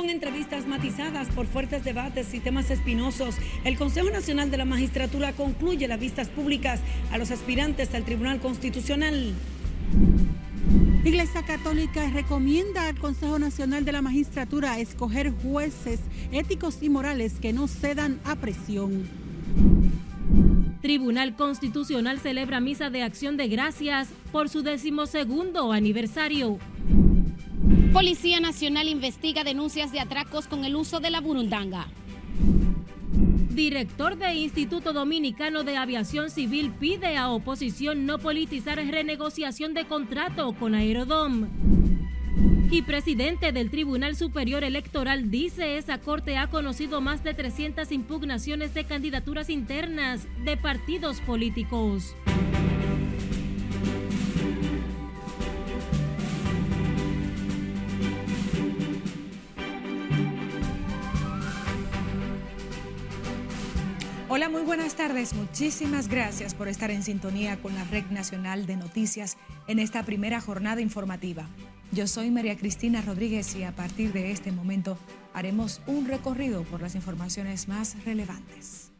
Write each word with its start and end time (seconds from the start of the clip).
Con 0.00 0.08
entrevistas 0.08 0.66
matizadas 0.66 1.28
por 1.28 1.46
fuertes 1.46 1.84
debates 1.84 2.32
y 2.32 2.40
temas 2.40 2.70
espinosos, 2.70 3.34
el 3.64 3.76
Consejo 3.76 4.08
Nacional 4.08 4.50
de 4.50 4.56
la 4.56 4.64
Magistratura 4.64 5.34
concluye 5.34 5.86
las 5.88 6.00
vistas 6.00 6.30
públicas 6.30 6.80
a 7.12 7.18
los 7.18 7.30
aspirantes 7.30 7.94
al 7.94 8.06
Tribunal 8.06 8.40
Constitucional. 8.40 9.34
Iglesia 11.04 11.42
Católica 11.42 12.08
recomienda 12.14 12.86
al 12.86 12.98
Consejo 12.98 13.38
Nacional 13.38 13.84
de 13.84 13.92
la 13.92 14.00
Magistratura 14.00 14.78
escoger 14.78 15.32
jueces 15.32 16.00
éticos 16.32 16.82
y 16.82 16.88
morales 16.88 17.34
que 17.38 17.52
no 17.52 17.68
cedan 17.68 18.20
a 18.24 18.36
presión. 18.36 19.06
Tribunal 20.80 21.36
Constitucional 21.36 22.20
celebra 22.20 22.58
misa 22.60 22.88
de 22.88 23.02
acción 23.02 23.36
de 23.36 23.48
gracias 23.48 24.08
por 24.32 24.48
su 24.48 24.62
decimosegundo 24.62 25.72
aniversario. 25.72 26.58
Policía 27.92 28.38
Nacional 28.38 28.88
investiga 28.88 29.42
denuncias 29.42 29.90
de 29.90 29.98
atracos 29.98 30.46
con 30.46 30.64
el 30.64 30.76
uso 30.76 31.00
de 31.00 31.10
la 31.10 31.20
burundanga. 31.20 31.88
Director 33.50 34.16
de 34.16 34.32
Instituto 34.34 34.92
Dominicano 34.92 35.64
de 35.64 35.76
Aviación 35.76 36.30
Civil 36.30 36.70
pide 36.70 37.16
a 37.16 37.30
oposición 37.30 38.06
no 38.06 38.18
politizar 38.18 38.76
renegociación 38.76 39.74
de 39.74 39.86
contrato 39.86 40.52
con 40.52 40.76
Aerodom. 40.76 41.48
Y 42.70 42.82
presidente 42.82 43.50
del 43.50 43.70
Tribunal 43.70 44.14
Superior 44.14 44.62
Electoral 44.62 45.28
dice 45.28 45.76
esa 45.76 45.98
corte 45.98 46.38
ha 46.38 46.46
conocido 46.46 47.00
más 47.00 47.24
de 47.24 47.34
300 47.34 47.90
impugnaciones 47.90 48.72
de 48.72 48.84
candidaturas 48.84 49.50
internas 49.50 50.28
de 50.44 50.56
partidos 50.56 51.20
políticos. 51.20 52.14
Hola, 64.32 64.48
muy 64.48 64.62
buenas 64.62 64.94
tardes. 64.94 65.34
Muchísimas 65.34 66.06
gracias 66.06 66.54
por 66.54 66.68
estar 66.68 66.92
en 66.92 67.02
sintonía 67.02 67.56
con 67.56 67.74
la 67.74 67.82
Red 67.82 68.12
Nacional 68.12 68.64
de 68.64 68.76
Noticias 68.76 69.36
en 69.66 69.80
esta 69.80 70.04
primera 70.04 70.40
jornada 70.40 70.80
informativa. 70.80 71.48
Yo 71.90 72.06
soy 72.06 72.30
María 72.30 72.56
Cristina 72.56 73.02
Rodríguez 73.02 73.56
y 73.56 73.64
a 73.64 73.74
partir 73.74 74.12
de 74.12 74.30
este 74.30 74.52
momento 74.52 74.96
haremos 75.34 75.82
un 75.88 76.06
recorrido 76.06 76.62
por 76.62 76.80
las 76.80 76.94
informaciones 76.94 77.66
más 77.66 77.96
relevantes. 78.04 78.92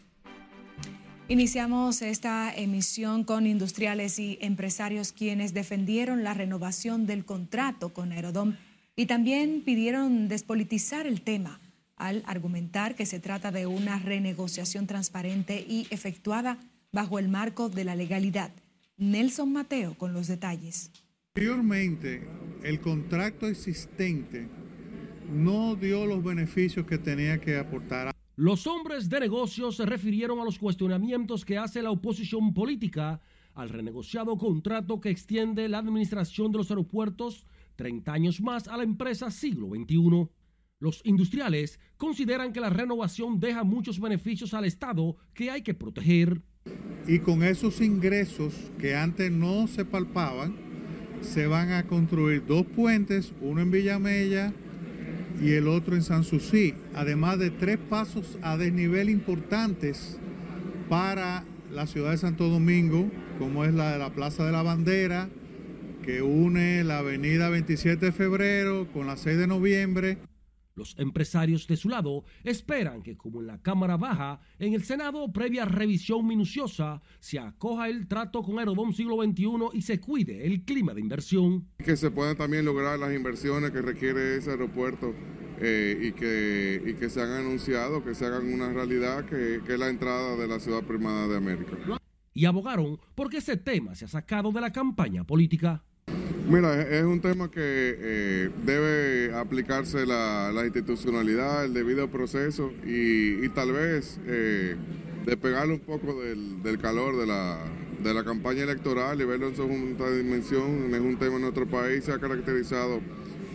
Iniciamos 1.29 2.03
esta 2.03 2.53
emisión 2.53 3.23
con 3.23 3.47
industriales 3.47 4.19
y 4.19 4.37
empresarios 4.41 5.13
quienes 5.13 5.55
defendieron 5.55 6.25
la 6.25 6.35
renovación 6.35 7.07
del 7.07 7.25
contrato 7.25 7.95
con 7.95 8.11
Aerodom 8.11 8.57
y 8.97 9.07
también 9.07 9.63
pidieron 9.65 10.27
despolitizar 10.27 11.07
el 11.07 11.23
tema 11.23 11.61
al 12.01 12.23
argumentar 12.27 12.97
que 12.97 13.07
se 13.07 13.21
trata 13.21 13.53
de 13.53 13.67
una 13.67 13.99
renegociación 13.99 14.87
transparente 14.87 15.65
y 15.69 15.87
efectuada 15.91 16.59
bajo 16.93 17.19
el 17.19 17.29
marco 17.29 17.69
de 17.69 17.85
la 17.85 17.95
legalidad. 17.95 18.51
Nelson 18.97 19.53
Mateo 19.53 19.95
con 19.97 20.13
los 20.13 20.27
detalles. 20.27 20.91
Anteriormente, 21.35 22.27
el 22.65 22.81
contrato 22.81 23.47
existente 23.47 24.49
no 25.33 25.77
dio 25.77 26.07
los 26.07 26.25
beneficios 26.25 26.87
que 26.87 26.99
tenía 26.99 27.41
que 27.41 27.57
aportar. 27.57 28.13
Los 28.37 28.67
hombres 28.67 29.09
de 29.09 29.21
negocios 29.21 29.77
se 29.77 29.87
refirieron 29.87 30.41
a 30.41 30.45
los 30.45 30.59
cuestionamientos 30.59 31.45
que 31.45 31.59
hace 31.59 31.83
la 31.83 31.91
oposición 31.91 32.53
política 32.55 33.21
al 33.55 33.69
renegociado 33.69 34.39
contrato 34.39 35.01
que 35.01 35.11
extiende 35.11 35.69
la 35.69 35.79
administración 35.79 36.51
de 36.51 36.59
los 36.59 36.71
aeropuertos 36.71 37.47
30 37.77 38.13
años 38.13 38.41
más 38.41 38.69
a 38.69 38.77
la 38.77 38.83
empresa 38.83 39.31
Siglo 39.31 39.69
XXI. 39.69 40.29
Los 40.81 41.03
industriales 41.05 41.79
consideran 41.99 42.55
que 42.55 42.61
la 42.61 42.71
renovación 42.71 43.39
deja 43.39 43.65
muchos 43.65 44.01
beneficios 44.01 44.55
al 44.55 44.65
Estado 44.65 45.15
que 45.35 45.51
hay 45.51 45.61
que 45.61 45.75
proteger. 45.75 46.41
Y 47.07 47.19
con 47.19 47.43
esos 47.43 47.83
ingresos 47.83 48.55
que 48.79 48.97
antes 48.97 49.31
no 49.31 49.67
se 49.69 49.85
palpaban, 49.85 50.57
se 51.21 51.47
van 51.47 51.73
a 51.73 51.87
construir 51.87 52.47
dos 52.47 52.65
puentes, 52.65 53.35
uno 53.43 53.61
en 53.61 53.71
Villamella 53.71 54.55
y 55.43 55.51
el 55.51 55.69
otro 55.69 55.97
en 55.97 56.03
Sanssouci, 56.03 56.73
además 56.95 57.39
de 57.39 57.51
tres 57.51 57.77
pasos 57.77 58.39
a 58.41 58.57
desnivel 58.57 59.11
importantes 59.11 60.19
para 60.89 61.45
la 61.71 61.87
ciudad 61.87 62.13
de 62.13 62.17
Santo 62.17 62.49
Domingo, 62.49 63.11
como 63.39 63.67
es 63.67 63.75
la 63.75 63.93
de 63.93 63.99
la 63.99 64.15
Plaza 64.15 64.47
de 64.47 64.53
la 64.53 64.63
Bandera, 64.63 65.29
que 66.03 66.23
une 66.23 66.83
la 66.85 67.01
avenida 67.01 67.51
27 67.51 68.07
de 68.07 68.13
febrero 68.13 68.89
con 68.95 69.07
la 69.07 69.19
6 69.19 69.37
de 69.37 69.47
noviembre 69.47 70.30
los 70.75 70.99
empresarios 70.99 71.67
de 71.67 71.77
su 71.77 71.89
lado 71.89 72.25
esperan 72.45 73.03
que, 73.03 73.17
como 73.17 73.41
en 73.41 73.47
la 73.47 73.61
Cámara 73.61 73.97
Baja, 73.97 74.41
en 74.59 74.75
el 74.75 74.85
Senado, 74.85 75.33
previa 75.33 75.65
revisión 75.65 76.27
minuciosa, 76.27 77.03
se 77.19 77.39
acoja 77.39 77.89
el 77.89 78.09
trato 78.09 78.43
con 78.43 78.59
Aerodón 78.59 78.95
siglo 78.95 79.23
XXI 79.23 79.47
y 79.73 79.83
se 79.83 80.01
cuide 80.01 80.47
el 80.47 80.65
clima 80.65 80.95
de 80.95 81.01
inversión. 81.01 81.69
Que 81.79 81.97
se 81.97 82.11
puedan 82.11 82.37
también 82.37 82.65
lograr 82.65 82.99
las 82.99 83.15
inversiones 83.15 83.71
que 83.71 83.83
requiere 83.83 84.37
ese 84.37 84.51
aeropuerto 84.51 85.15
eh, 85.59 85.99
y, 86.01 86.13
que, 86.13 86.83
y 86.87 86.95
que 86.95 87.11
se 87.11 87.21
han 87.21 87.31
anunciado, 87.31 88.03
que 88.03 88.15
se 88.15 88.25
hagan 88.27 88.53
una 88.53 88.73
realidad, 88.73 89.25
que, 89.27 89.61
que 89.67 89.75
es 89.75 89.79
la 89.79 89.89
entrada 89.89 90.37
de 90.37 90.49
la 90.49 90.59
ciudad 90.61 90.83
primada 90.83 91.29
de 91.29 91.37
América. 91.37 91.77
Y 92.33 92.45
abogaron 92.47 92.99
porque 93.15 93.39
ese 93.39 93.57
tema 93.57 93.95
se 93.95 94.05
ha 94.05 94.09
sacado 94.09 94.53
de 94.53 94.61
la 94.61 94.73
campaña 94.73 95.25
política. 95.25 95.85
Mira, 96.51 96.83
es 96.83 97.05
un 97.05 97.21
tema 97.21 97.49
que 97.49 97.61
eh, 97.63 98.51
debe 98.67 99.33
aplicarse 99.37 100.05
la, 100.05 100.51
institucionalidad, 100.65 101.65
el 101.65 101.73
debido 101.73 102.09
proceso 102.09 102.73
y, 102.85 103.49
tal 103.51 103.71
vez 103.71 104.19
eh, 104.27 104.75
despegarle 105.25 105.75
un 105.75 105.79
poco 105.79 106.21
del, 106.21 106.79
calor 106.81 107.17
de 107.19 107.27
la, 107.29 107.57
de 108.03 108.13
la, 108.13 108.25
campaña 108.25 108.65
electoral 108.65 109.21
y 109.21 109.27
verlo 109.27 109.47
en 109.47 109.55
su 109.55 109.63
junta 109.63 110.11
dimensión. 110.11 110.93
Es 110.93 111.01
un 111.01 111.17
tema 111.19 111.37
en 111.37 111.43
nuestro 111.43 111.69
país, 111.69 112.03
se 112.03 112.13
ha 112.13 112.19
caracterizado 112.19 112.99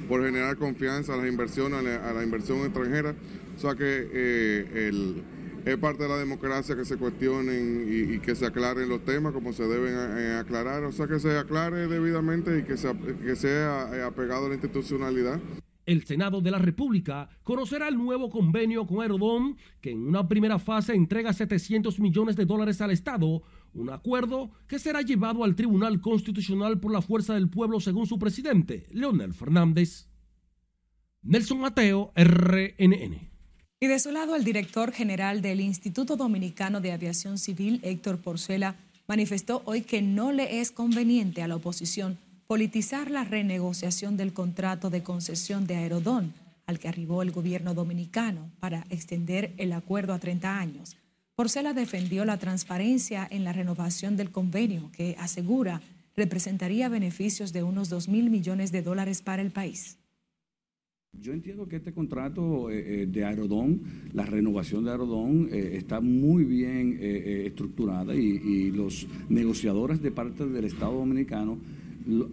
por 0.08 0.24
generar 0.24 0.56
confianza 0.56 1.16
a 1.16 1.18
las 1.18 1.28
inversiones, 1.28 1.86
a 2.00 2.14
la, 2.14 2.24
inversión 2.24 2.60
extranjera. 2.60 3.14
O 3.58 3.60
sea 3.60 3.76
que 3.76 4.08
eh, 4.14 4.88
el 4.88 5.22
es 5.66 5.78
parte 5.78 6.04
de 6.04 6.10
la 6.10 6.18
democracia 6.18 6.76
que 6.76 6.86
se 6.86 6.96
cuestionen 6.96 7.88
y, 7.90 8.20
que 8.20 8.36
se 8.36 8.46
aclaren 8.46 8.88
los 8.88 9.04
temas 9.04 9.34
como 9.34 9.52
se 9.52 9.68
deben 9.68 9.94
eh, 9.96 10.38
aclarar, 10.38 10.84
o 10.84 10.92
sea 10.92 11.08
que 11.08 11.20
se 11.20 11.38
aclare 11.38 11.88
debidamente 11.88 12.60
y 12.60 12.64
que, 12.64 12.76
que 12.76 13.36
sea 13.36 13.90
eh, 13.94 14.04
apegado 14.04 14.46
a 14.46 14.50
la 14.50 14.56
institucionalidad. 14.56 15.40
El 15.88 16.06
Senado 16.06 16.42
de 16.42 16.52
la 16.52 16.60
República 16.60 17.30
conocerá 17.44 17.88
el 17.88 17.98
nuevo 17.98 18.30
convenio 18.30 18.86
con 18.86 19.02
Aerodón, 19.02 19.58
que 19.82 19.92
en 19.92 20.08
una 20.08 20.28
primera 20.28 20.60
fase 20.60 20.96
entrega 20.96 21.34
700 21.34 22.00
millones 22.00 22.36
de 22.36 22.46
dólares 22.46 22.82
al 22.82 22.92
Estado, 22.92 23.44
un 23.74 23.90
acuerdo 23.90 24.52
que 24.68 24.80
será 24.80 25.02
llevado 25.02 25.44
al 25.44 25.56
Tribunal 25.56 26.00
Constitucional 26.00 26.80
por 26.80 26.92
la 26.92 27.02
fuerza 27.02 27.34
del 27.36 27.50
pueblo 27.50 27.80
según 27.80 28.06
su 28.08 28.18
presidente, 28.18 28.88
Leonel 28.92 29.34
Fernández. 29.34 30.10
Nelson 31.22 31.60
Mateo, 31.60 32.12
RNN. 32.16 33.35
Y 33.80 33.88
de 33.88 34.00
su 34.00 34.12
lado, 34.12 34.36
el 34.36 34.44
director 34.44 34.92
general 34.92 35.42
del 35.42 35.60
Instituto 35.60 36.16
Dominicano 36.16 36.82
de 36.82 36.92
Aviación 36.92 37.38
Civil, 37.38 37.80
Héctor 37.84 38.20
Porcela, 38.20 38.76
manifestó 39.08 39.62
hoy 39.66 39.82
que 39.82 40.02
no 40.02 40.32
le 40.32 40.62
es 40.62 40.72
conveniente 40.72 41.42
a 41.42 41.48
la 41.48 41.58
oposición 41.58 42.18
politizar 42.48 43.10
la 43.10 43.24
renegociación 43.24 44.18
del 44.18 44.34
contrato 44.34 44.90
de 44.90 45.04
concesión 45.04 45.66
de 45.66 45.78
Aerodón 45.78 46.34
al 46.68 46.80
que 46.80 46.88
arribó 46.88 47.22
el 47.22 47.32
gobierno 47.32 47.74
dominicano 47.74 48.52
para 48.60 48.86
extender 48.90 49.54
el 49.58 49.74
acuerdo 49.74 50.14
a 50.14 50.20
30 50.20 50.60
años. 50.60 50.98
Porcela 51.36 51.74
defendió 51.74 52.24
la 52.24 52.38
transparencia 52.38 53.28
en 53.30 53.44
la 53.44 53.54
renovación 53.54 54.16
del 54.16 54.32
convenio 54.32 54.90
que 54.92 55.16
asegura 55.20 55.82
representaría 56.16 56.88
beneficios 56.88 57.52
de 57.52 57.64
unos 57.64 57.90
2 57.90 58.08
mil 58.08 58.30
millones 58.30 58.72
de 58.72 58.82
dólares 58.82 59.22
para 59.22 59.42
el 59.42 59.52
país. 59.52 59.98
Yo 61.22 61.34
entiendo 61.34 61.68
que 61.68 61.78
este 61.78 61.92
contrato 61.92 62.70
eh, 62.70 63.04
eh, 63.04 63.08
de 63.08 63.26
Aerodón, 63.26 63.82
la 64.14 64.26
renovación 64.26 64.84
de 64.86 64.92
Aerodón, 64.92 65.50
eh, 65.52 65.72
está 65.74 66.00
muy 66.00 66.44
bien 66.44 66.98
estructurada 67.02 68.16
y, 68.16 68.72
los 68.72 69.08
negociadores 69.30 70.02
de 70.02 70.12
parte 70.12 70.46
del 70.46 70.66
Estado 70.66 70.94
Dominicano 70.94 71.58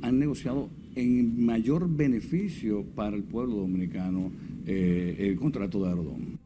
han 0.02 0.18
negociado 0.18 0.68
en 0.94 1.44
mayor 1.44 1.88
beneficio 1.88 2.84
para 2.94 3.16
el 3.16 3.22
pueblo 3.22 3.56
dominicano 3.56 4.30
el 4.66 5.36
contrato 5.36 5.82
de 5.82 5.88
Aerodón. 5.88 6.38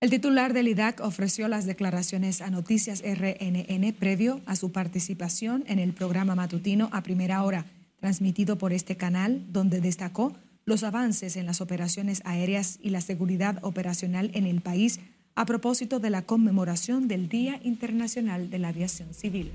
El 0.00 0.10
titular 0.10 0.52
del 0.52 0.66
IDAC 0.68 1.00
ofreció 1.00 1.46
las 1.46 1.64
declaraciones 1.66 2.40
a 2.40 2.50
Noticias 2.50 3.02
RNN 3.02 3.92
previo 3.92 4.40
a 4.46 4.56
su 4.56 4.72
participación 4.72 5.62
en 5.68 5.78
el 5.78 5.92
programa 5.92 6.34
matutino 6.34 6.88
a 6.92 7.02
primera 7.02 7.44
hora, 7.44 7.66
transmitido 8.00 8.58
por 8.58 8.72
este 8.72 8.96
canal, 8.96 9.44
donde 9.52 9.80
destacó 9.80 10.34
los 10.64 10.82
avances 10.84 11.36
en 11.36 11.46
las 11.46 11.60
operaciones 11.60 12.22
aéreas 12.24 12.78
y 12.82 12.90
la 12.90 13.00
seguridad 13.00 13.58
operacional 13.62 14.30
en 14.34 14.46
el 14.46 14.60
país 14.60 15.00
a 15.34 15.46
propósito 15.46 15.98
de 15.98 16.10
la 16.10 16.22
conmemoración 16.22 17.08
del 17.08 17.28
Día 17.28 17.60
Internacional 17.62 18.50
de 18.50 18.58
la 18.58 18.68
Aviación 18.68 19.14
Civil. 19.14 19.52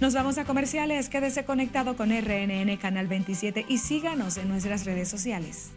Nos 0.00 0.14
vamos 0.14 0.38
a 0.38 0.44
comerciales. 0.46 1.10
Quédese 1.10 1.44
conectado 1.44 1.94
con 1.94 2.08
RNN 2.08 2.74
Canal 2.78 3.06
27 3.06 3.66
y 3.68 3.76
síganos 3.78 4.38
en 4.38 4.48
nuestras 4.48 4.86
redes 4.86 5.08
sociales. 5.08 5.72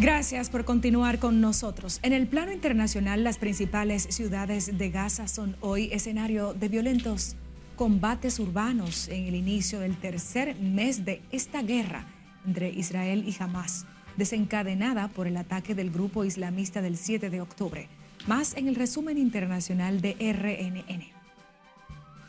Gracias 0.00 0.48
por 0.48 0.64
continuar 0.64 1.18
con 1.18 1.40
nosotros. 1.40 1.98
En 2.04 2.12
el 2.12 2.28
plano 2.28 2.52
internacional, 2.52 3.24
las 3.24 3.36
principales 3.36 4.04
ciudades 4.04 4.78
de 4.78 4.90
Gaza 4.90 5.26
son 5.26 5.56
hoy 5.60 5.88
escenario 5.92 6.54
de 6.54 6.68
violentos 6.68 7.34
combates 7.74 8.38
urbanos 8.38 9.08
en 9.08 9.26
el 9.26 9.34
inicio 9.34 9.80
del 9.80 9.96
tercer 9.96 10.54
mes 10.60 11.04
de 11.04 11.20
esta 11.32 11.62
guerra 11.62 12.06
entre 12.46 12.70
Israel 12.70 13.24
y 13.26 13.42
Hamas, 13.42 13.86
desencadenada 14.16 15.08
por 15.08 15.26
el 15.26 15.36
ataque 15.36 15.74
del 15.74 15.90
grupo 15.90 16.24
islamista 16.24 16.80
del 16.80 16.96
7 16.96 17.28
de 17.28 17.40
octubre. 17.40 17.88
Más 18.28 18.56
en 18.56 18.68
el 18.68 18.76
resumen 18.76 19.18
internacional 19.18 20.00
de 20.00 20.12
RNN. 20.12 21.18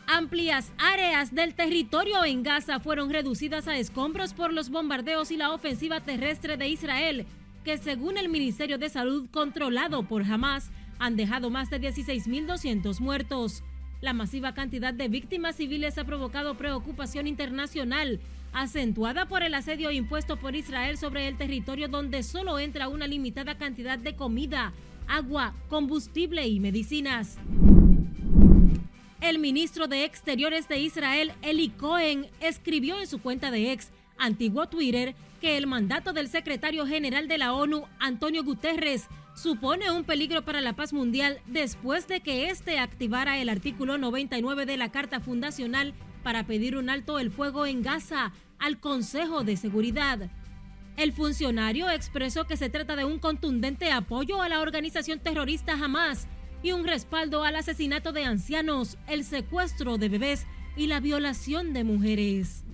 Amplias 0.07 0.71
áreas 0.79 1.35
del 1.35 1.53
territorio 1.53 2.25
en 2.25 2.41
Gaza 2.41 2.79
fueron 2.79 3.11
reducidas 3.11 3.67
a 3.67 3.77
escombros 3.77 4.33
por 4.33 4.53
los 4.53 4.71
bombardeos 4.71 5.29
y 5.29 5.37
la 5.37 5.51
ofensiva 5.51 6.01
terrestre 6.01 6.57
de 6.57 6.67
Israel 6.67 7.27
que 7.63 7.77
según 7.77 8.17
el 8.17 8.29
Ministerio 8.29 8.77
de 8.77 8.89
Salud 8.89 9.29
controlado 9.31 10.03
por 10.03 10.23
Hamas 10.23 10.71
han 10.99 11.15
dejado 11.15 11.49
más 11.49 11.69
de 11.69 11.81
16.200 11.81 12.99
muertos. 12.99 13.63
La 14.01 14.13
masiva 14.13 14.53
cantidad 14.53 14.93
de 14.93 15.07
víctimas 15.07 15.55
civiles 15.55 15.97
ha 15.97 16.05
provocado 16.05 16.55
preocupación 16.55 17.27
internacional, 17.27 18.19
acentuada 18.53 19.27
por 19.27 19.43
el 19.43 19.53
asedio 19.53 19.91
impuesto 19.91 20.37
por 20.37 20.55
Israel 20.55 20.97
sobre 20.97 21.27
el 21.27 21.37
territorio 21.37 21.87
donde 21.87 22.23
solo 22.23 22.59
entra 22.59 22.87
una 22.87 23.07
limitada 23.07 23.57
cantidad 23.57 23.99
de 23.99 24.15
comida, 24.15 24.73
agua, 25.07 25.53
combustible 25.69 26.47
y 26.47 26.59
medicinas. 26.59 27.37
El 29.21 29.39
ministro 29.39 29.87
de 29.87 30.05
Exteriores 30.05 30.69
de 30.69 30.79
Israel, 30.79 31.33
Eli 31.41 31.69
Cohen, 31.69 32.27
escribió 32.39 32.99
en 33.01 33.07
su 33.07 33.21
cuenta 33.21 33.51
de 33.51 33.73
ex, 33.73 33.91
antiguo 34.17 34.67
Twitter, 34.69 35.13
que 35.39 35.57
el 35.57 35.67
mandato 35.67 36.13
del 36.13 36.27
secretario 36.27 36.85
general 36.85 37.27
de 37.27 37.37
la 37.37 37.53
ONU, 37.53 37.85
Antonio 37.99 38.43
Guterres, 38.43 39.07
supone 39.35 39.89
un 39.91 40.03
peligro 40.03 40.43
para 40.43 40.61
la 40.61 40.73
paz 40.73 40.93
mundial 40.93 41.39
después 41.47 42.07
de 42.07 42.19
que 42.21 42.49
éste 42.49 42.77
activara 42.77 43.37
el 43.37 43.49
artículo 43.49 43.97
99 43.97 44.65
de 44.65 44.77
la 44.77 44.91
Carta 44.91 45.19
Fundacional 45.19 45.93
para 46.23 46.45
pedir 46.45 46.75
un 46.75 46.89
alto 46.89 47.19
el 47.19 47.31
fuego 47.31 47.65
en 47.65 47.81
Gaza 47.81 48.33
al 48.59 48.79
Consejo 48.79 49.43
de 49.43 49.55
Seguridad. 49.55 50.29
El 50.97 51.13
funcionario 51.13 51.89
expresó 51.89 52.45
que 52.45 52.57
se 52.57 52.69
trata 52.69 52.97
de 52.97 53.05
un 53.05 53.19
contundente 53.19 53.91
apoyo 53.91 54.41
a 54.41 54.49
la 54.49 54.59
organización 54.59 55.19
terrorista 55.19 55.73
Hamas 55.73 56.27
y 56.61 56.73
un 56.73 56.85
respaldo 56.85 57.45
al 57.45 57.55
asesinato 57.55 58.11
de 58.11 58.25
ancianos, 58.25 58.97
el 59.07 59.23
secuestro 59.23 59.97
de 59.97 60.09
bebés 60.09 60.45
y 60.75 60.87
la 60.87 60.99
violación 60.99 61.71
de 61.71 61.85
mujeres. 61.85 62.65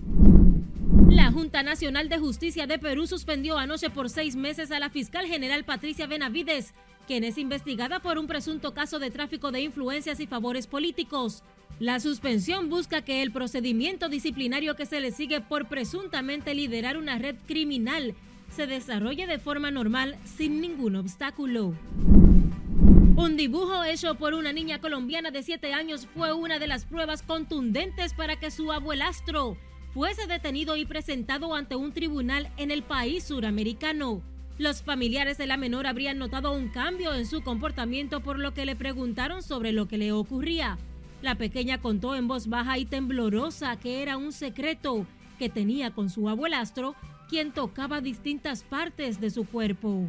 La 1.08 1.32
Junta 1.32 1.64
Nacional 1.64 2.08
de 2.08 2.18
Justicia 2.18 2.66
de 2.66 2.78
Perú 2.78 3.06
suspendió 3.08 3.58
anoche 3.58 3.90
por 3.90 4.08
seis 4.08 4.36
meses 4.36 4.70
a 4.70 4.78
la 4.78 4.88
fiscal 4.88 5.26
general 5.26 5.64
Patricia 5.64 6.06
Benavides, 6.06 6.74
quien 7.08 7.24
es 7.24 7.38
investigada 7.38 8.00
por 8.00 8.18
un 8.18 8.28
presunto 8.28 8.72
caso 8.72 9.00
de 9.00 9.10
tráfico 9.10 9.50
de 9.50 9.62
influencias 9.62 10.20
y 10.20 10.26
favores 10.28 10.68
políticos. 10.68 11.42
La 11.80 11.98
suspensión 11.98 12.70
busca 12.70 13.02
que 13.02 13.22
el 13.22 13.32
procedimiento 13.32 14.08
disciplinario 14.08 14.76
que 14.76 14.86
se 14.86 15.00
le 15.00 15.10
sigue 15.10 15.40
por 15.40 15.66
presuntamente 15.66 16.54
liderar 16.54 16.96
una 16.96 17.18
red 17.18 17.36
criminal 17.46 18.14
se 18.48 18.68
desarrolle 18.68 19.26
de 19.26 19.40
forma 19.40 19.72
normal 19.72 20.16
sin 20.24 20.60
ningún 20.60 20.94
obstáculo. 20.94 21.74
Un 23.16 23.36
dibujo 23.36 23.82
hecho 23.82 24.14
por 24.14 24.34
una 24.34 24.52
niña 24.52 24.80
colombiana 24.80 25.32
de 25.32 25.42
7 25.42 25.72
años 25.72 26.06
fue 26.14 26.32
una 26.32 26.58
de 26.60 26.68
las 26.68 26.84
pruebas 26.84 27.22
contundentes 27.22 28.14
para 28.14 28.36
que 28.36 28.50
su 28.50 28.70
abuelastro 28.70 29.56
fuese 29.96 30.26
detenido 30.26 30.76
y 30.76 30.84
presentado 30.84 31.54
ante 31.54 31.74
un 31.74 31.90
tribunal 31.90 32.50
en 32.58 32.70
el 32.70 32.82
país 32.82 33.24
suramericano. 33.24 34.20
Los 34.58 34.82
familiares 34.82 35.38
de 35.38 35.46
la 35.46 35.56
menor 35.56 35.86
habrían 35.86 36.18
notado 36.18 36.52
un 36.52 36.68
cambio 36.68 37.14
en 37.14 37.24
su 37.24 37.40
comportamiento 37.40 38.20
por 38.20 38.38
lo 38.38 38.52
que 38.52 38.66
le 38.66 38.76
preguntaron 38.76 39.42
sobre 39.42 39.72
lo 39.72 39.88
que 39.88 39.96
le 39.96 40.12
ocurría. 40.12 40.76
La 41.22 41.36
pequeña 41.36 41.80
contó 41.80 42.14
en 42.14 42.28
voz 42.28 42.48
baja 42.48 42.76
y 42.76 42.84
temblorosa 42.84 43.76
que 43.76 44.02
era 44.02 44.18
un 44.18 44.32
secreto 44.32 45.06
que 45.38 45.48
tenía 45.48 45.90
con 45.92 46.10
su 46.10 46.28
abuelastro, 46.28 46.94
quien 47.30 47.52
tocaba 47.52 48.02
distintas 48.02 48.64
partes 48.64 49.18
de 49.18 49.30
su 49.30 49.46
cuerpo. 49.46 50.06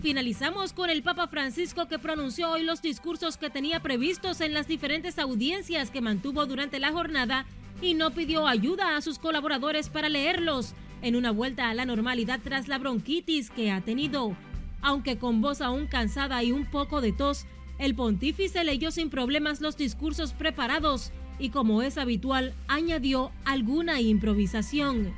Finalizamos 0.00 0.72
con 0.72 0.88
el 0.88 1.02
Papa 1.02 1.28
Francisco 1.28 1.86
que 1.86 1.98
pronunció 1.98 2.52
hoy 2.52 2.62
los 2.62 2.80
discursos 2.80 3.36
que 3.36 3.50
tenía 3.50 3.80
previstos 3.80 4.40
en 4.40 4.54
las 4.54 4.66
diferentes 4.66 5.18
audiencias 5.18 5.90
que 5.90 6.00
mantuvo 6.00 6.46
durante 6.46 6.80
la 6.80 6.92
jornada 6.92 7.44
y 7.82 7.94
no 7.94 8.12
pidió 8.12 8.46
ayuda 8.46 8.96
a 8.96 9.00
sus 9.02 9.18
colaboradores 9.18 9.88
para 9.90 10.08
leerlos 10.08 10.74
en 11.02 11.16
una 11.16 11.32
vuelta 11.32 11.68
a 11.68 11.74
la 11.74 11.84
normalidad 11.84 12.40
tras 12.42 12.68
la 12.68 12.78
bronquitis 12.78 13.50
que 13.50 13.72
ha 13.72 13.80
tenido. 13.80 14.36
Aunque 14.80 15.18
con 15.18 15.42
voz 15.42 15.60
aún 15.60 15.86
cansada 15.88 16.42
y 16.44 16.52
un 16.52 16.64
poco 16.64 17.00
de 17.00 17.12
tos, 17.12 17.44
el 17.78 17.94
pontífice 17.94 18.62
leyó 18.62 18.92
sin 18.92 19.10
problemas 19.10 19.60
los 19.60 19.76
discursos 19.76 20.32
preparados 20.32 21.12
y 21.38 21.50
como 21.50 21.82
es 21.82 21.98
habitual, 21.98 22.54
añadió 22.68 23.32
alguna 23.44 24.00
improvisación. 24.00 25.12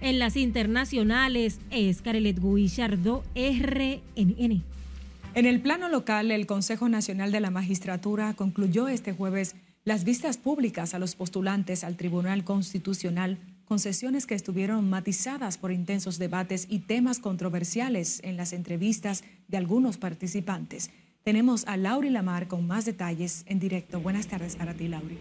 En 0.00 0.18
las 0.18 0.36
internacionales 0.36 1.58
es 1.70 2.00
Carelet 2.02 2.38
Guillardo, 2.40 3.24
RNN. 3.34 4.62
En 5.34 5.46
el 5.46 5.60
plano 5.60 5.88
local, 5.88 6.30
el 6.30 6.46
Consejo 6.46 6.88
Nacional 6.88 7.32
de 7.32 7.40
la 7.40 7.50
Magistratura 7.50 8.34
concluyó 8.34 8.88
este 8.88 9.12
jueves 9.12 9.56
las 9.84 10.04
vistas 10.04 10.38
públicas 10.38 10.94
a 10.94 10.98
los 10.98 11.16
postulantes 11.16 11.82
al 11.82 11.96
Tribunal 11.96 12.44
Constitucional, 12.44 13.38
concesiones 13.64 14.26
que 14.26 14.34
estuvieron 14.34 14.88
matizadas 14.88 15.58
por 15.58 15.72
intensos 15.72 16.18
debates 16.18 16.66
y 16.68 16.80
temas 16.80 17.18
controversiales 17.18 18.20
en 18.22 18.36
las 18.36 18.52
entrevistas 18.52 19.24
de 19.48 19.56
algunos 19.56 19.98
participantes. 19.98 20.90
Tenemos 21.24 21.66
a 21.66 21.76
Lauri 21.76 22.10
Lamar 22.10 22.48
con 22.48 22.66
más 22.66 22.84
detalles 22.84 23.44
en 23.46 23.58
directo. 23.58 24.00
Buenas 24.00 24.28
tardes 24.28 24.56
para 24.56 24.74
ti, 24.74 24.88
Lauri. 24.88 25.18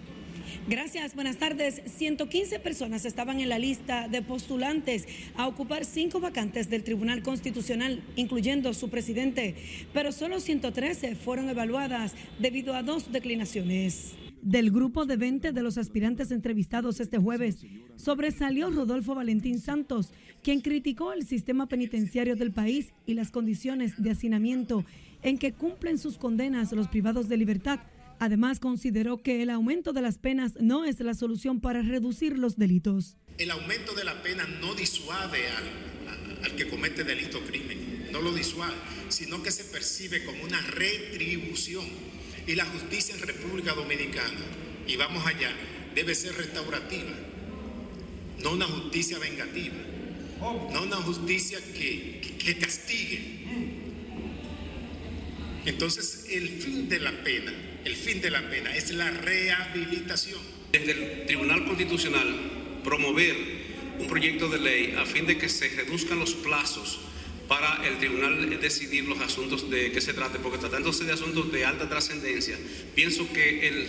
Gracias, 0.67 1.15
buenas 1.15 1.37
tardes. 1.37 1.81
115 1.85 2.59
personas 2.59 3.05
estaban 3.05 3.39
en 3.39 3.49
la 3.49 3.59
lista 3.59 4.07
de 4.07 4.21
postulantes 4.21 5.07
a 5.35 5.47
ocupar 5.47 5.85
cinco 5.85 6.19
vacantes 6.19 6.69
del 6.69 6.83
Tribunal 6.83 7.23
Constitucional, 7.23 8.03
incluyendo 8.15 8.73
su 8.73 8.89
presidente, 8.89 9.55
pero 9.93 10.11
solo 10.11 10.39
113 10.39 11.15
fueron 11.15 11.49
evaluadas 11.49 12.15
debido 12.39 12.75
a 12.75 12.83
dos 12.83 13.11
declinaciones. 13.11 14.15
Del 14.41 14.71
grupo 14.71 15.05
de 15.05 15.17
20 15.17 15.51
de 15.51 15.61
los 15.61 15.77
aspirantes 15.77 16.31
entrevistados 16.31 16.99
este 16.99 17.19
jueves, 17.19 17.63
sobresalió 17.95 18.71
Rodolfo 18.71 19.13
Valentín 19.13 19.59
Santos, 19.59 20.13
quien 20.41 20.61
criticó 20.61 21.13
el 21.13 21.27
sistema 21.27 21.67
penitenciario 21.67 22.35
del 22.35 22.51
país 22.51 22.91
y 23.05 23.13
las 23.13 23.29
condiciones 23.29 24.01
de 24.01 24.09
hacinamiento 24.09 24.83
en 25.21 25.37
que 25.37 25.53
cumplen 25.53 25.99
sus 25.99 26.17
condenas 26.17 26.71
los 26.71 26.87
privados 26.87 27.29
de 27.29 27.37
libertad. 27.37 27.81
Además, 28.21 28.59
consideró 28.59 29.23
que 29.23 29.41
el 29.41 29.49
aumento 29.49 29.93
de 29.93 30.01
las 30.03 30.19
penas 30.19 30.53
no 30.59 30.85
es 30.85 30.99
la 30.99 31.15
solución 31.15 31.59
para 31.59 31.81
reducir 31.81 32.37
los 32.37 32.55
delitos. 32.55 33.17
El 33.39 33.49
aumento 33.49 33.95
de 33.95 34.03
la 34.03 34.21
pena 34.21 34.45
no 34.61 34.75
disuade 34.75 35.47
al, 35.47 36.43
al 36.43 36.55
que 36.55 36.67
comete 36.69 37.03
delito 37.03 37.39
o 37.39 37.41
crimen, 37.41 38.09
no 38.11 38.21
lo 38.21 38.31
disuade, 38.31 38.75
sino 39.09 39.41
que 39.41 39.49
se 39.49 39.63
percibe 39.63 40.23
como 40.23 40.43
una 40.43 40.61
retribución 40.61 41.83
y 42.45 42.53
la 42.53 42.65
justicia 42.65 43.15
en 43.15 43.21
República 43.21 43.73
Dominicana, 43.73 44.45
y 44.85 44.97
vamos 44.97 45.25
allá, 45.25 45.51
debe 45.95 46.13
ser 46.13 46.35
restaurativa, 46.35 47.15
no 48.43 48.51
una 48.51 48.67
justicia 48.67 49.17
vengativa, 49.17 49.77
no 50.71 50.83
una 50.83 50.97
justicia 50.97 51.57
que, 51.73 52.21
que 52.37 52.55
castigue. 52.59 53.41
Entonces, 55.65 56.27
el 56.29 56.49
fin 56.49 56.87
de 56.87 56.99
la 56.99 57.23
pena, 57.23 57.51
el 57.85 57.95
fin 57.95 58.21
de 58.21 58.31
la 58.31 58.49
pena 58.49 58.75
es 58.75 58.91
la 58.91 59.09
rehabilitación. 59.09 60.39
Desde 60.71 60.91
el 60.91 61.25
Tribunal 61.25 61.65
Constitucional, 61.65 62.79
promover 62.83 63.35
un 63.99 64.07
proyecto 64.07 64.49
de 64.49 64.59
ley 64.59 64.95
a 64.97 65.05
fin 65.05 65.25
de 65.25 65.37
que 65.37 65.49
se 65.49 65.69
reduzcan 65.69 66.19
los 66.19 66.33
plazos 66.35 66.99
para 67.47 67.85
el 67.85 67.97
tribunal 67.97 68.49
decidir 68.61 69.03
los 69.05 69.19
asuntos 69.19 69.69
de 69.69 69.91
que 69.91 69.99
se 69.99 70.13
trate, 70.13 70.39
porque 70.39 70.57
tratándose 70.57 71.03
de 71.03 71.11
asuntos 71.11 71.51
de 71.51 71.65
alta 71.65 71.89
trascendencia, 71.89 72.55
pienso 72.95 73.27
que 73.33 73.67
el 73.67 73.87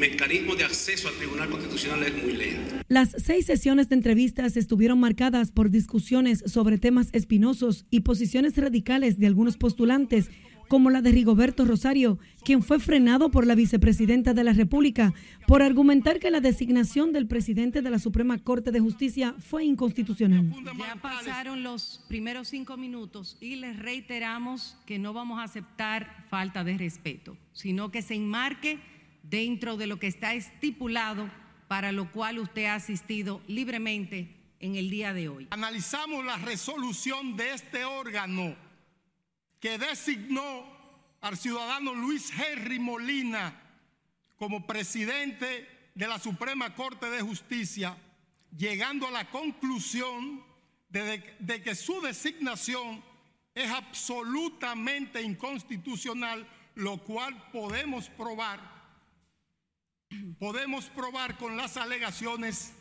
mecanismo 0.00 0.56
de 0.56 0.64
acceso 0.64 1.06
al 1.06 1.14
Tribunal 1.14 1.48
Constitucional 1.48 2.02
es 2.02 2.22
muy 2.22 2.32
lento. 2.32 2.74
Las 2.88 3.14
seis 3.16 3.46
sesiones 3.46 3.88
de 3.88 3.94
entrevistas 3.94 4.56
estuvieron 4.56 4.98
marcadas 4.98 5.52
por 5.52 5.70
discusiones 5.70 6.42
sobre 6.46 6.78
temas 6.78 7.10
espinosos 7.12 7.86
y 7.88 8.00
posiciones 8.00 8.56
radicales 8.56 9.20
de 9.20 9.28
algunos 9.28 9.56
postulantes, 9.58 10.28
como 10.68 10.90
la 10.90 11.02
de 11.02 11.12
Rigoberto 11.12 11.64
Rosario, 11.64 12.18
quien 12.44 12.62
fue 12.62 12.80
frenado 12.80 13.30
por 13.30 13.46
la 13.46 13.54
vicepresidenta 13.54 14.34
de 14.34 14.44
la 14.44 14.52
República 14.52 15.12
por 15.46 15.62
argumentar 15.62 16.20
que 16.20 16.30
la 16.30 16.40
designación 16.40 17.12
del 17.12 17.26
presidente 17.26 17.82
de 17.82 17.90
la 17.90 17.98
Suprema 17.98 18.38
Corte 18.38 18.70
de 18.70 18.80
Justicia 18.80 19.34
fue 19.38 19.64
inconstitucional. 19.64 20.50
Ya 20.78 20.96
pasaron 20.96 21.62
los 21.62 22.04
primeros 22.08 22.48
cinco 22.48 22.76
minutos 22.76 23.36
y 23.40 23.56
les 23.56 23.78
reiteramos 23.78 24.76
que 24.86 24.98
no 24.98 25.12
vamos 25.12 25.38
a 25.38 25.44
aceptar 25.44 26.26
falta 26.28 26.64
de 26.64 26.78
respeto, 26.78 27.36
sino 27.52 27.90
que 27.90 28.02
se 28.02 28.14
enmarque 28.14 28.78
dentro 29.22 29.76
de 29.76 29.86
lo 29.86 29.98
que 29.98 30.06
está 30.06 30.34
estipulado 30.34 31.30
para 31.68 31.92
lo 31.92 32.10
cual 32.12 32.38
usted 32.38 32.66
ha 32.66 32.74
asistido 32.74 33.40
libremente 33.46 34.36
en 34.60 34.76
el 34.76 34.90
día 34.90 35.12
de 35.12 35.28
hoy. 35.28 35.46
Analizamos 35.50 36.24
la 36.24 36.36
resolución 36.38 37.36
de 37.36 37.52
este 37.52 37.84
órgano 37.84 38.54
que 39.64 39.78
designó 39.78 40.62
al 41.22 41.38
ciudadano 41.38 41.94
Luis 41.94 42.30
Henry 42.38 42.78
Molina 42.78 43.58
como 44.36 44.66
presidente 44.66 45.66
de 45.94 46.06
la 46.06 46.18
Suprema 46.18 46.74
Corte 46.74 47.08
de 47.08 47.22
Justicia, 47.22 47.96
llegando 48.54 49.06
a 49.06 49.10
la 49.10 49.30
conclusión 49.30 50.42
de, 50.90 51.24
de 51.38 51.62
que 51.62 51.74
su 51.74 51.98
designación 52.02 53.02
es 53.54 53.70
absolutamente 53.70 55.22
inconstitucional, 55.22 56.46
lo 56.74 56.98
cual 56.98 57.50
podemos 57.50 58.10
probar, 58.10 58.60
podemos 60.38 60.90
probar 60.90 61.38
con 61.38 61.56
las 61.56 61.78
alegaciones 61.78 62.74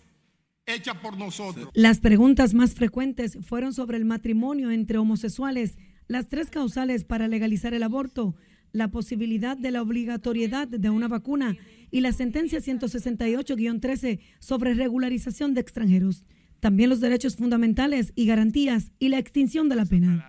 hechas 0.65 0.97
por 0.97 1.15
nosotros. 1.17 1.69
Las 1.75 2.01
preguntas 2.01 2.53
más 2.53 2.73
frecuentes 2.75 3.37
fueron 3.41 3.71
sobre 3.73 3.95
el 3.95 4.03
matrimonio 4.03 4.69
entre 4.69 4.97
homosexuales, 4.97 5.77
las 6.13 6.29
tres 6.29 6.49
causales 6.49 7.03
para 7.03 7.27
legalizar 7.27 7.73
el 7.73 7.83
aborto, 7.83 8.35
la 8.71 8.89
posibilidad 8.89 9.57
de 9.57 9.71
la 9.71 9.81
obligatoriedad 9.81 10.67
de 10.67 10.89
una 10.89 11.07
vacuna 11.07 11.57
y 11.91 12.01
la 12.01 12.11
sentencia 12.11 12.59
168-13 12.59 14.19
sobre 14.39 14.73
regularización 14.73 15.53
de 15.53 15.61
extranjeros. 15.61 16.23
También 16.59 16.89
los 16.89 17.01
derechos 17.01 17.35
fundamentales 17.35 18.13
y 18.15 18.25
garantías 18.25 18.91
y 18.97 19.09
la 19.09 19.17
extinción 19.17 19.69
de 19.69 19.75
la 19.75 19.85
pena. 19.85 20.25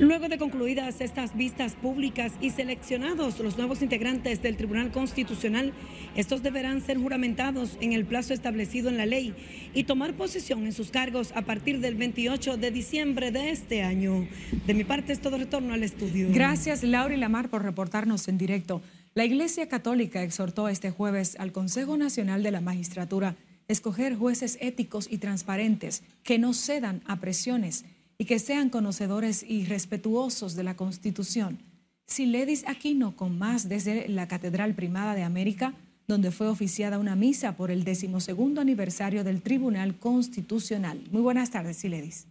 Luego 0.00 0.30
de 0.30 0.38
concluidas 0.38 1.02
estas 1.02 1.36
vistas 1.36 1.74
públicas 1.74 2.32
y 2.40 2.48
seleccionados 2.48 3.38
los 3.38 3.58
nuevos 3.58 3.82
integrantes 3.82 4.40
del 4.40 4.56
Tribunal 4.56 4.90
Constitucional, 4.92 5.74
estos 6.16 6.42
deberán 6.42 6.80
ser 6.80 6.96
juramentados 6.96 7.76
en 7.82 7.92
el 7.92 8.06
plazo 8.06 8.32
establecido 8.32 8.88
en 8.88 8.96
la 8.96 9.04
ley 9.04 9.34
y 9.74 9.84
tomar 9.84 10.14
posesión 10.14 10.64
en 10.64 10.72
sus 10.72 10.90
cargos 10.90 11.32
a 11.34 11.42
partir 11.42 11.80
del 11.80 11.96
28 11.96 12.56
de 12.56 12.70
diciembre 12.70 13.30
de 13.30 13.50
este 13.50 13.82
año. 13.82 14.26
De 14.66 14.72
mi 14.72 14.84
parte 14.84 15.12
es 15.12 15.20
todo 15.20 15.36
retorno 15.36 15.74
al 15.74 15.82
estudio. 15.82 16.28
Gracias, 16.32 16.82
Laura 16.82 17.14
y 17.14 17.18
Lamar, 17.18 17.50
por 17.50 17.62
reportarnos 17.62 18.26
en 18.28 18.38
directo. 18.38 18.80
La 19.12 19.26
Iglesia 19.26 19.68
Católica 19.68 20.22
exhortó 20.22 20.70
este 20.70 20.90
jueves 20.90 21.36
al 21.38 21.52
Consejo 21.52 21.98
Nacional 21.98 22.42
de 22.42 22.52
la 22.52 22.62
Magistratura 22.62 23.36
escoger 23.68 24.16
jueces 24.16 24.56
éticos 24.62 25.08
y 25.10 25.18
transparentes 25.18 26.02
que 26.22 26.38
no 26.38 26.54
cedan 26.54 27.02
a 27.06 27.20
presiones 27.20 27.84
y 28.20 28.26
que 28.26 28.38
sean 28.38 28.68
conocedores 28.68 29.42
y 29.48 29.64
respetuosos 29.64 30.54
de 30.54 30.62
la 30.62 30.76
Constitución. 30.76 31.58
Siledis 32.06 32.68
Aquino, 32.68 33.16
con 33.16 33.38
más 33.38 33.66
desde 33.66 34.10
la 34.10 34.28
Catedral 34.28 34.74
Primada 34.74 35.14
de 35.14 35.22
América, 35.22 35.72
donde 36.06 36.30
fue 36.30 36.48
oficiada 36.48 36.98
una 36.98 37.16
misa 37.16 37.56
por 37.56 37.70
el 37.70 37.82
decimosegundo 37.82 38.60
aniversario 38.60 39.24
del 39.24 39.40
Tribunal 39.40 39.98
Constitucional. 39.98 41.00
Muy 41.10 41.22
buenas 41.22 41.48
tardes, 41.48 41.78
Siledis. 41.78 42.26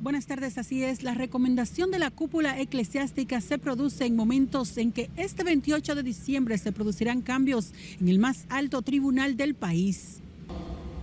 Buenas 0.00 0.26
tardes, 0.26 0.56
así 0.56 0.84
es. 0.84 1.02
La 1.02 1.14
recomendación 1.14 1.90
de 1.90 1.98
la 1.98 2.12
cúpula 2.12 2.60
eclesiástica 2.60 3.40
se 3.40 3.58
produce 3.58 4.06
en 4.06 4.14
momentos 4.14 4.78
en 4.78 4.92
que 4.92 5.10
este 5.16 5.42
28 5.42 5.96
de 5.96 6.04
diciembre 6.04 6.58
se 6.58 6.70
producirán 6.70 7.22
cambios 7.22 7.72
en 8.00 8.06
el 8.06 8.20
más 8.20 8.46
alto 8.50 8.82
tribunal 8.82 9.36
del 9.36 9.56
país 9.56 10.22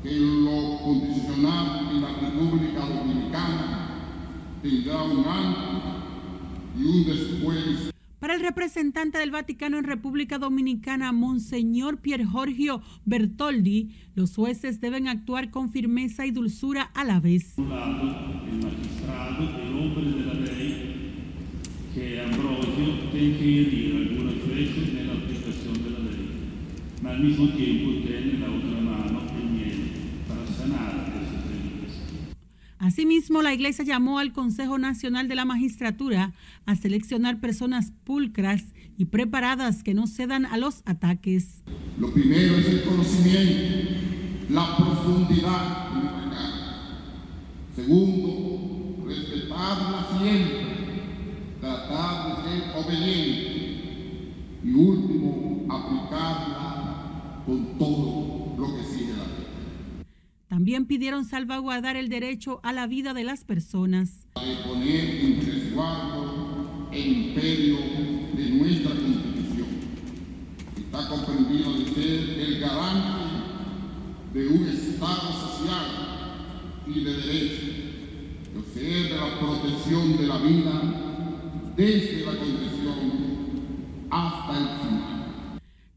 que 0.06 0.20
lo 0.20 0.78
condicional 0.84 1.90
en 1.90 2.02
la 2.02 2.10
República 2.20 2.86
Dominicana 2.86 3.90
tendrá 4.62 5.02
un 5.02 5.26
antes 5.26 5.94
y 6.78 6.84
un 6.84 7.06
después. 7.06 7.92
Para 8.20 8.36
el 8.36 8.42
representante 8.42 9.18
del 9.18 9.32
Vaticano 9.32 9.80
en 9.80 9.84
República 9.84 10.38
Dominicana, 10.38 11.12
Monseñor 11.12 11.98
Pier 11.98 12.24
Giorgio 12.28 12.82
Bertoldi, 13.06 13.96
los 14.14 14.36
jueces 14.36 14.80
deben 14.80 15.08
actuar 15.08 15.50
con 15.50 15.72
firmeza 15.72 16.28
y 16.28 16.32
dulzura 16.32 16.84
a 16.94 17.04
la 17.04 17.20
vez. 17.20 17.56
Un 17.58 17.70
lado, 17.70 18.04
el 18.48 18.64
magistrado, 18.64 19.44
el 19.60 19.76
hombre 19.76 20.12
de 20.12 20.26
la 20.26 20.34
ley, 20.36 21.14
que 21.96 22.22
Ambrosio 22.22 23.10
tiene 23.12 23.38
que 23.38 23.62
herir 23.62 23.96
algunas 23.96 24.48
veces 24.50 24.88
en 25.00 25.08
la 25.08 25.14
aplicación 25.14 25.84
de 25.84 25.90
la 25.90 26.00
ley, 26.00 26.30
pero 27.02 27.10
al 27.10 27.24
mismo 27.24 27.50
tiempo 27.50 28.08
tiene 28.08 28.40
la 28.40 28.50
Asimismo, 32.86 33.42
la 33.42 33.52
Iglesia 33.52 33.84
llamó 33.84 34.20
al 34.20 34.32
Consejo 34.32 34.78
Nacional 34.78 35.28
de 35.28 35.34
la 35.34 35.44
Magistratura 35.44 36.34
a 36.68 36.76
seleccionar 36.76 37.40
personas 37.40 37.92
pulcras 38.04 38.62
y 38.96 39.06
preparadas 39.06 39.82
que 39.82 39.96
no 39.96 40.06
cedan 40.06 40.46
a 40.46 40.58
los 40.58 40.84
ataques. 40.86 41.64
Lo 41.98 42.14
primero 42.14 42.58
es 42.58 42.68
el 42.68 42.84
conocimiento, 42.84 43.90
la 44.50 44.78
profundidad 44.78 45.94
del 45.96 46.10
pecado. 46.30 46.54
Segundo, 47.76 49.04
respetarla 49.08 50.08
siempre, 50.20 51.60
tratar 51.60 52.44
de 52.46 52.52
ser 52.52 52.62
obediente. 52.76 53.52
Y 54.64 54.74
último, 54.76 55.66
aplicarla 55.72 57.42
con 57.48 57.80
todo 57.80 58.56
lo 58.60 58.76
que 58.76 58.84
sigue 58.84 59.14
la. 59.14 59.15
También 60.66 60.88
pidieron 60.88 61.26
salvaguardar 61.26 61.96
el 61.96 62.10
derecho 62.10 62.60
a 62.64 62.74
la 62.74 62.88
vida 62.88 63.14
de 63.14 63.24
las 63.24 63.44
personas. 63.44 64.26
De 64.34 64.56
poner 64.68 65.24
en 65.24 65.46
resguardo 65.46 66.90
el 66.92 67.08
imperio 67.08 67.78
de 68.34 68.50
nuestra 68.50 68.90
Constitución. 68.90 69.68
Está 70.76 71.08
comprendido 71.08 71.72
de 71.72 71.86
ser 71.94 72.40
el 72.40 72.60
garante 72.62 73.10
de 74.34 74.48
un 74.48 74.68
Estado 74.68 75.34
social 75.34 75.86
y 76.88 77.04
de 77.04 77.14
derecho, 77.14 77.66
de 78.56 78.74
ser 78.74 79.10
de 79.14 79.18
la 79.18 79.40
protección 79.40 80.18
de 80.18 80.26
la 80.26 80.38
vida 80.40 81.74
desde 81.78 82.26
la 82.26 82.40
condición 82.40 82.65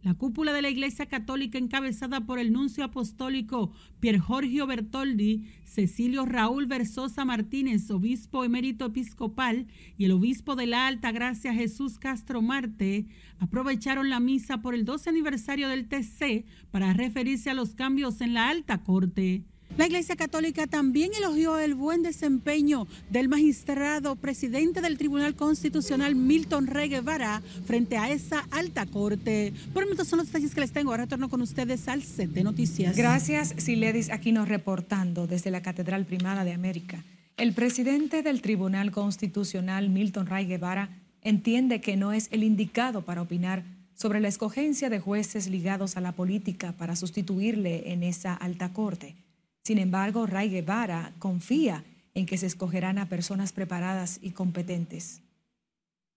La 0.08 0.14
cúpula 0.14 0.54
de 0.54 0.62
la 0.62 0.70
Iglesia 0.70 1.04
Católica 1.04 1.58
encabezada 1.58 2.22
por 2.22 2.38
el 2.38 2.50
nuncio 2.50 2.82
apostólico 2.82 3.72
Pier 4.00 4.22
Giorgio 4.22 4.66
Bertoldi, 4.66 5.44
Cecilio 5.64 6.24
Raúl 6.24 6.64
Versosa 6.64 7.26
Martínez, 7.26 7.90
obispo 7.90 8.42
emérito 8.42 8.86
episcopal, 8.86 9.66
y 9.98 10.06
el 10.06 10.12
obispo 10.12 10.56
de 10.56 10.66
la 10.66 10.86
Alta 10.86 11.12
Gracia 11.12 11.52
Jesús 11.52 11.98
Castro 11.98 12.40
Marte, 12.40 13.04
aprovecharon 13.38 14.08
la 14.08 14.18
misa 14.18 14.62
por 14.62 14.74
el 14.74 14.86
12 14.86 15.10
aniversario 15.10 15.68
del 15.68 15.88
TC 15.88 16.46
para 16.70 16.94
referirse 16.94 17.50
a 17.50 17.54
los 17.54 17.74
cambios 17.74 18.22
en 18.22 18.32
la 18.32 18.48
Alta 18.48 18.82
Corte. 18.84 19.44
La 19.76 19.86
Iglesia 19.86 20.16
Católica 20.16 20.66
también 20.66 21.12
elogió 21.16 21.58
el 21.58 21.74
buen 21.74 22.02
desempeño 22.02 22.88
del 23.10 23.28
magistrado 23.28 24.16
presidente 24.16 24.80
del 24.80 24.98
Tribunal 24.98 25.36
Constitucional 25.36 26.16
Milton 26.16 26.66
Rey 26.66 26.88
Guevara 26.88 27.42
frente 27.64 27.96
a 27.96 28.10
esa 28.10 28.40
alta 28.50 28.86
corte. 28.86 29.52
Por 29.72 29.84
el 29.84 29.88
momento 29.88 30.04
son 30.04 30.18
los 30.18 30.26
detalles 30.26 30.52
que 30.52 30.60
les 30.60 30.72
tengo. 30.72 30.90
Ahora 30.90 31.04
retorno 31.04 31.28
con 31.28 31.42
ustedes 31.42 31.86
al 31.86 32.02
set 32.02 32.30
de 32.30 32.42
noticias. 32.42 32.96
Gracias, 32.96 33.54
Siledis 33.58 34.10
Aquino 34.10 34.44
reportando 34.44 35.26
desde 35.28 35.52
la 35.52 35.62
Catedral 35.62 36.06
Primada 36.06 36.44
de 36.44 36.54
América. 36.54 37.04
El 37.36 37.52
presidente 37.52 38.22
del 38.24 38.42
Tribunal 38.42 38.90
Constitucional 38.90 39.90
Milton 39.90 40.26
Ray 40.26 40.46
Guevara 40.46 40.88
entiende 41.22 41.80
que 41.80 41.96
no 41.96 42.12
es 42.12 42.28
el 42.32 42.42
indicado 42.42 43.02
para 43.02 43.22
opinar 43.22 43.62
sobre 43.94 44.20
la 44.20 44.28
escogencia 44.28 44.90
de 44.90 44.98
jueces 44.98 45.48
ligados 45.48 45.96
a 45.96 46.00
la 46.00 46.12
política 46.12 46.72
para 46.72 46.96
sustituirle 46.96 47.92
en 47.92 48.02
esa 48.02 48.34
alta 48.34 48.72
corte. 48.72 49.14
Sin 49.68 49.76
embargo, 49.76 50.24
Ray 50.24 50.48
Guevara 50.48 51.12
confía 51.18 51.84
en 52.14 52.24
que 52.24 52.38
se 52.38 52.46
escogerán 52.46 52.96
a 52.96 53.10
personas 53.10 53.52
preparadas 53.52 54.18
y 54.22 54.30
competentes. 54.30 55.20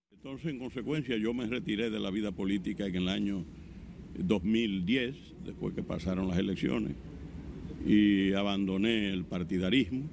Entonces, 0.09 0.51
en 0.53 0.57
consecuencia, 0.57 1.17
yo 1.17 1.33
me 1.33 1.45
retiré 1.47 1.89
de 1.89 1.99
la 1.99 2.11
vida 2.11 2.31
política 2.31 2.85
en 2.85 2.95
el 2.95 3.09
año 3.09 3.43
2010, 4.17 5.17
después 5.43 5.75
que 5.75 5.83
pasaron 5.83 6.29
las 6.29 6.37
elecciones, 6.37 6.93
y 7.85 8.31
abandoné 8.31 9.09
el 9.09 9.25
partidarismo. 9.25 10.03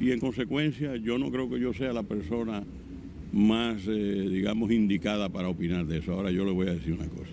Y 0.00 0.12
en 0.12 0.20
consecuencia, 0.20 0.94
yo 0.94 1.18
no 1.18 1.32
creo 1.32 1.50
que 1.50 1.58
yo 1.58 1.74
sea 1.74 1.92
la 1.92 2.04
persona 2.04 2.62
más, 3.32 3.82
eh, 3.88 4.28
digamos, 4.30 4.70
indicada 4.70 5.30
para 5.30 5.48
opinar 5.48 5.84
de 5.84 5.98
eso. 5.98 6.12
Ahora 6.12 6.30
yo 6.30 6.44
le 6.44 6.52
voy 6.52 6.68
a 6.68 6.74
decir 6.74 6.92
una 6.92 7.08
cosa. 7.08 7.32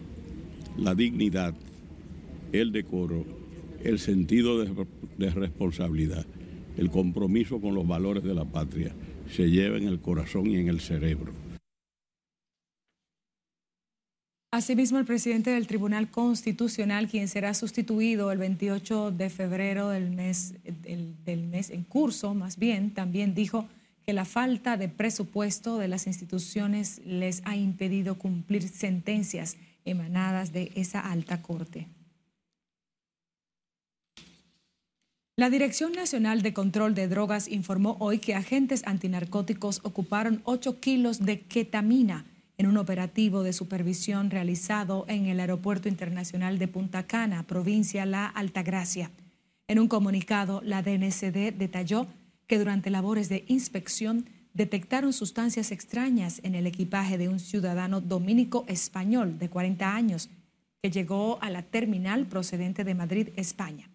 La 0.75 0.95
dignidad, 0.95 1.53
el 2.51 2.71
decoro 2.71 3.37
el 3.87 3.99
sentido 3.99 4.59
de, 4.59 5.29
responsabilidad, 5.29 6.25
el 6.75 6.91
compromiso 6.91 7.61
con 7.61 7.73
los 7.73 7.87
valores 7.87 8.21
de 8.21 8.35
la 8.35 8.43
patria 8.43 8.91
se 9.31 9.49
lleva 9.49 9.77
en 9.77 9.87
el 9.87 10.01
corazón 10.01 10.47
y 10.47 10.57
en 10.57 10.67
el 10.67 10.81
cerebro. 10.81 11.31
Asimismo, 14.51 14.97
el 14.99 15.05
presidente 15.05 15.51
del 15.51 15.67
Tribunal 15.67 16.11
Constitucional, 16.11 17.07
quien 17.07 17.29
será 17.29 17.53
sustituido 17.53 18.31
el 18.31 18.39
28 18.39 19.11
de 19.11 19.29
febrero 19.29 19.89
del 19.89 20.11
mes, 20.11 20.55
del 21.25 21.47
mes 21.47 21.69
en 21.69 21.83
curso, 21.83 22.33
más 22.33 22.57
bien, 22.57 22.91
también 22.91 23.35
dijo 23.35 23.67
que 24.05 24.11
la 24.11 24.25
falta 24.25 24.75
de 24.75 24.89
presupuesto 24.89 25.77
de 25.77 25.87
las 25.87 26.07
instituciones 26.07 27.01
les 27.05 27.41
ha 27.45 27.55
impedido 27.55 28.15
cumplir 28.15 28.67
sentencias 28.67 29.55
emanadas 29.85 30.51
de 30.51 30.71
esa 30.75 30.99
alta 30.99 31.41
corte. 31.41 31.87
La 35.39 35.51
Dirección 35.51 35.91
Nacional 35.91 36.41
de 36.41 36.51
Control 36.51 36.95
de 36.95 37.07
Drogas 37.07 37.47
informó 37.47 37.95
hoy 37.99 38.17
que 38.17 38.33
agentes 38.33 38.81
antinarcóticos 38.87 39.81
ocuparon 39.83 40.41
8 40.45 40.79
kilos 40.79 41.19
de 41.23 41.41
ketamina 41.41 42.25
en 42.57 42.65
un 42.65 42.75
operativo 42.75 43.43
de 43.43 43.53
supervisión 43.53 44.31
realizado 44.31 45.05
en 45.07 45.27
el 45.27 45.39
Aeropuerto 45.39 45.89
Internacional 45.89 46.57
de 46.57 46.67
Punta 46.67 47.05
Cana, 47.05 47.43
provincia 47.43 48.07
La 48.07 48.25
Altagracia. 48.25 49.11
En 49.67 49.77
un 49.77 49.87
comunicado, 49.87 50.63
la 50.65 50.81
DNCD 50.81 51.53
detalló 51.53 52.07
que 52.47 52.57
durante 52.57 52.89
labores 52.89 53.29
de 53.29 53.45
inspección 53.47 54.25
detectaron 54.55 55.13
sustancias 55.13 55.71
extrañas 55.71 56.41
en 56.41 56.55
el 56.55 56.65
equipaje 56.65 57.19
de 57.19 57.29
un 57.29 57.39
ciudadano 57.39 58.01
dominico 58.01 58.65
español 58.67 59.37
de 59.37 59.49
40 59.49 59.93
años 59.93 60.31
que 60.81 60.89
llegó 60.89 61.37
a 61.43 61.51
la 61.51 61.61
terminal 61.61 62.25
procedente 62.25 62.83
de 62.83 62.95
Madrid, 62.95 63.29
España. 63.35 63.87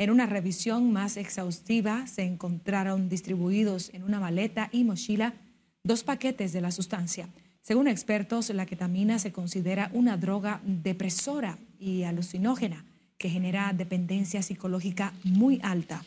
En 0.00 0.10
una 0.10 0.26
revisión 0.26 0.92
más 0.92 1.16
exhaustiva 1.16 2.06
se 2.06 2.22
encontraron 2.22 3.08
distribuidos 3.08 3.92
en 3.92 4.04
una 4.04 4.20
maleta 4.20 4.68
y 4.70 4.84
mochila 4.84 5.34
dos 5.82 6.04
paquetes 6.04 6.52
de 6.52 6.60
la 6.60 6.70
sustancia. 6.70 7.28
Según 7.62 7.88
expertos, 7.88 8.48
la 8.50 8.64
ketamina 8.64 9.18
se 9.18 9.32
considera 9.32 9.90
una 9.92 10.16
droga 10.16 10.60
depresora 10.64 11.58
y 11.80 12.04
alucinógena 12.04 12.84
que 13.18 13.28
genera 13.28 13.72
dependencia 13.72 14.40
psicológica 14.42 15.12
muy 15.24 15.58
alta. 15.64 16.04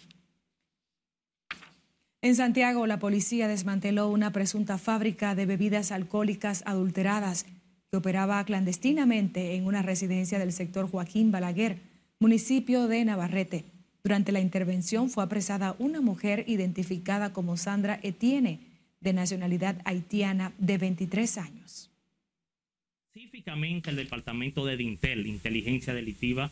En 2.21 2.35
Santiago, 2.35 2.87
la 2.87 2.99
policía 2.99 3.49
desmanteló 3.49 4.07
una 4.07 4.31
presunta 4.31 4.77
fábrica 4.77 5.35
de 5.35 5.45
bebidas 5.45 5.91
alcohólicas 5.91 6.63
adulteradas 6.65 7.45
que 7.89 7.97
operaba 7.97 8.41
clandestinamente 8.45 9.55
en 9.55 9.65
una 9.65 9.81
residencia 9.81 10.39
del 10.39 10.53
sector 10.53 10.89
Joaquín 10.89 11.31
Balaguer, 11.31 11.81
municipio 12.19 12.87
de 12.87 13.03
Navarrete. 13.03 13.65
Durante 14.03 14.31
la 14.31 14.39
intervención 14.39 15.09
fue 15.09 15.23
apresada 15.23 15.75
una 15.77 16.01
mujer 16.01 16.45
identificada 16.47 17.33
como 17.33 17.57
Sandra 17.57 17.99
Etienne, 18.01 18.59
de 18.99 19.13
nacionalidad 19.13 19.81
haitiana 19.83 20.53
de 20.59 20.77
23 20.77 21.37
años. 21.39 21.89
Específicamente 23.07 23.89
el 23.89 23.95
Departamento 23.95 24.65
de 24.65 24.77
Dintel, 24.77 25.25
Inteligencia 25.25 25.93
Delictiva, 25.93 26.51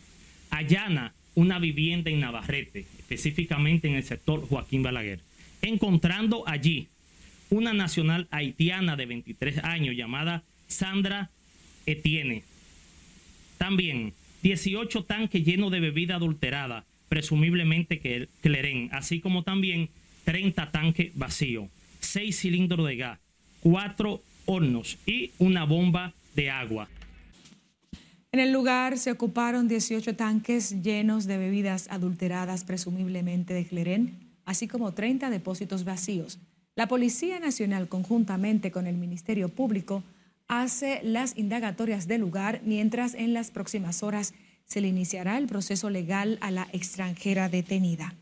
allana 0.49 1.13
una 1.35 1.59
vivienda 1.59 2.09
en 2.09 2.19
Navarrete, 2.19 2.85
específicamente 2.97 3.87
en 3.87 3.95
el 3.95 4.03
sector 4.03 4.47
Joaquín 4.47 4.83
Balaguer, 4.83 5.21
encontrando 5.61 6.47
allí 6.47 6.87
una 7.49 7.73
nacional 7.73 8.27
haitiana 8.31 8.95
de 8.95 9.05
23 9.05 9.63
años 9.63 9.95
llamada 9.95 10.43
Sandra 10.67 11.29
Etienne. 11.85 12.43
También 13.57 14.13
18 14.43 15.03
tanques 15.03 15.43
llenos 15.45 15.71
de 15.71 15.79
bebida 15.79 16.15
adulterada, 16.15 16.85
presumiblemente 17.09 17.99
que 17.99 18.29
Clerén, 18.41 18.89
así 18.93 19.19
como 19.19 19.43
también 19.43 19.89
30 20.23 20.71
tanques 20.71 21.11
vacíos 21.15 21.69
seis 21.99 22.39
cilindros 22.39 22.87
de 22.87 22.95
gas, 22.95 23.19
cuatro 23.61 24.21
hornos 24.45 24.97
y 25.05 25.31
una 25.37 25.63
bomba 25.65 26.13
de 26.35 26.49
agua. 26.49 26.87
En 28.31 28.39
el 28.39 28.51
lugar 28.51 28.97
se 28.97 29.11
ocuparon 29.11 29.67
18 29.67 30.15
tanques 30.15 30.81
llenos 30.83 31.25
de 31.25 31.37
bebidas 31.37 31.87
adulteradas, 31.89 32.63
presumiblemente 32.63 33.53
de 33.53 33.65
Clerén, 33.65 34.19
así 34.45 34.67
como 34.67 34.93
30 34.93 35.29
depósitos 35.29 35.83
vacíos. 35.83 36.39
La 36.75 36.87
Policía 36.87 37.39
Nacional, 37.39 37.87
conjuntamente 37.87 38.71
con 38.71 38.87
el 38.87 38.97
Ministerio 38.97 39.49
Público, 39.49 40.03
hace 40.47 41.01
las 41.03 41.37
indagatorias 41.37 42.07
del 42.07 42.21
lugar, 42.21 42.61
mientras 42.63 43.15
en 43.15 43.33
las 43.33 43.51
próximas 43.51 44.03
horas 44.03 44.33
se 44.69 44.81
le 44.81 44.87
iniciará 44.87 45.37
el 45.39 45.47
proceso 45.47 45.89
legal 45.89 46.37
a 46.41 46.51
la 46.51 46.67
extranjera 46.71 47.49
detenida. 47.49 48.13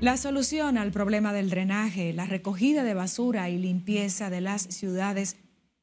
La 0.00 0.16
solución 0.16 0.76
al 0.76 0.90
problema 0.90 1.32
del 1.32 1.48
drenaje, 1.48 2.12
la 2.12 2.26
recogida 2.26 2.82
de 2.82 2.94
basura 2.94 3.48
y 3.48 3.58
limpieza 3.58 4.28
de 4.28 4.40
las 4.40 4.62
ciudades 4.62 5.36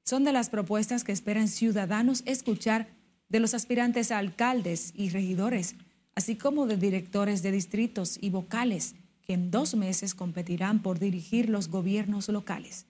son 0.04 0.24
de 0.24 0.34
las 0.34 0.50
propuestas 0.50 1.04
que 1.04 1.12
esperan 1.12 1.48
ciudadanos 1.48 2.24
escuchar 2.26 2.88
de 3.30 3.40
los 3.40 3.54
aspirantes 3.54 4.12
a 4.12 4.18
alcaldes 4.18 4.94
y 4.96 5.10
regidores, 5.10 5.76
así 6.16 6.36
como 6.36 6.68
de 6.68 6.78
directores 6.78 7.42
de 7.44 7.52
distritos 7.52 8.18
y 8.22 8.30
vocales 8.30 8.96
que 9.26 9.34
en 9.34 9.52
dos 9.52 9.76
meses 9.76 10.16
competirán 10.16 10.82
por 10.82 11.00
dirigir 11.00 11.50
los 11.50 11.68
gobiernos 11.68 12.30
locales. 12.30 12.86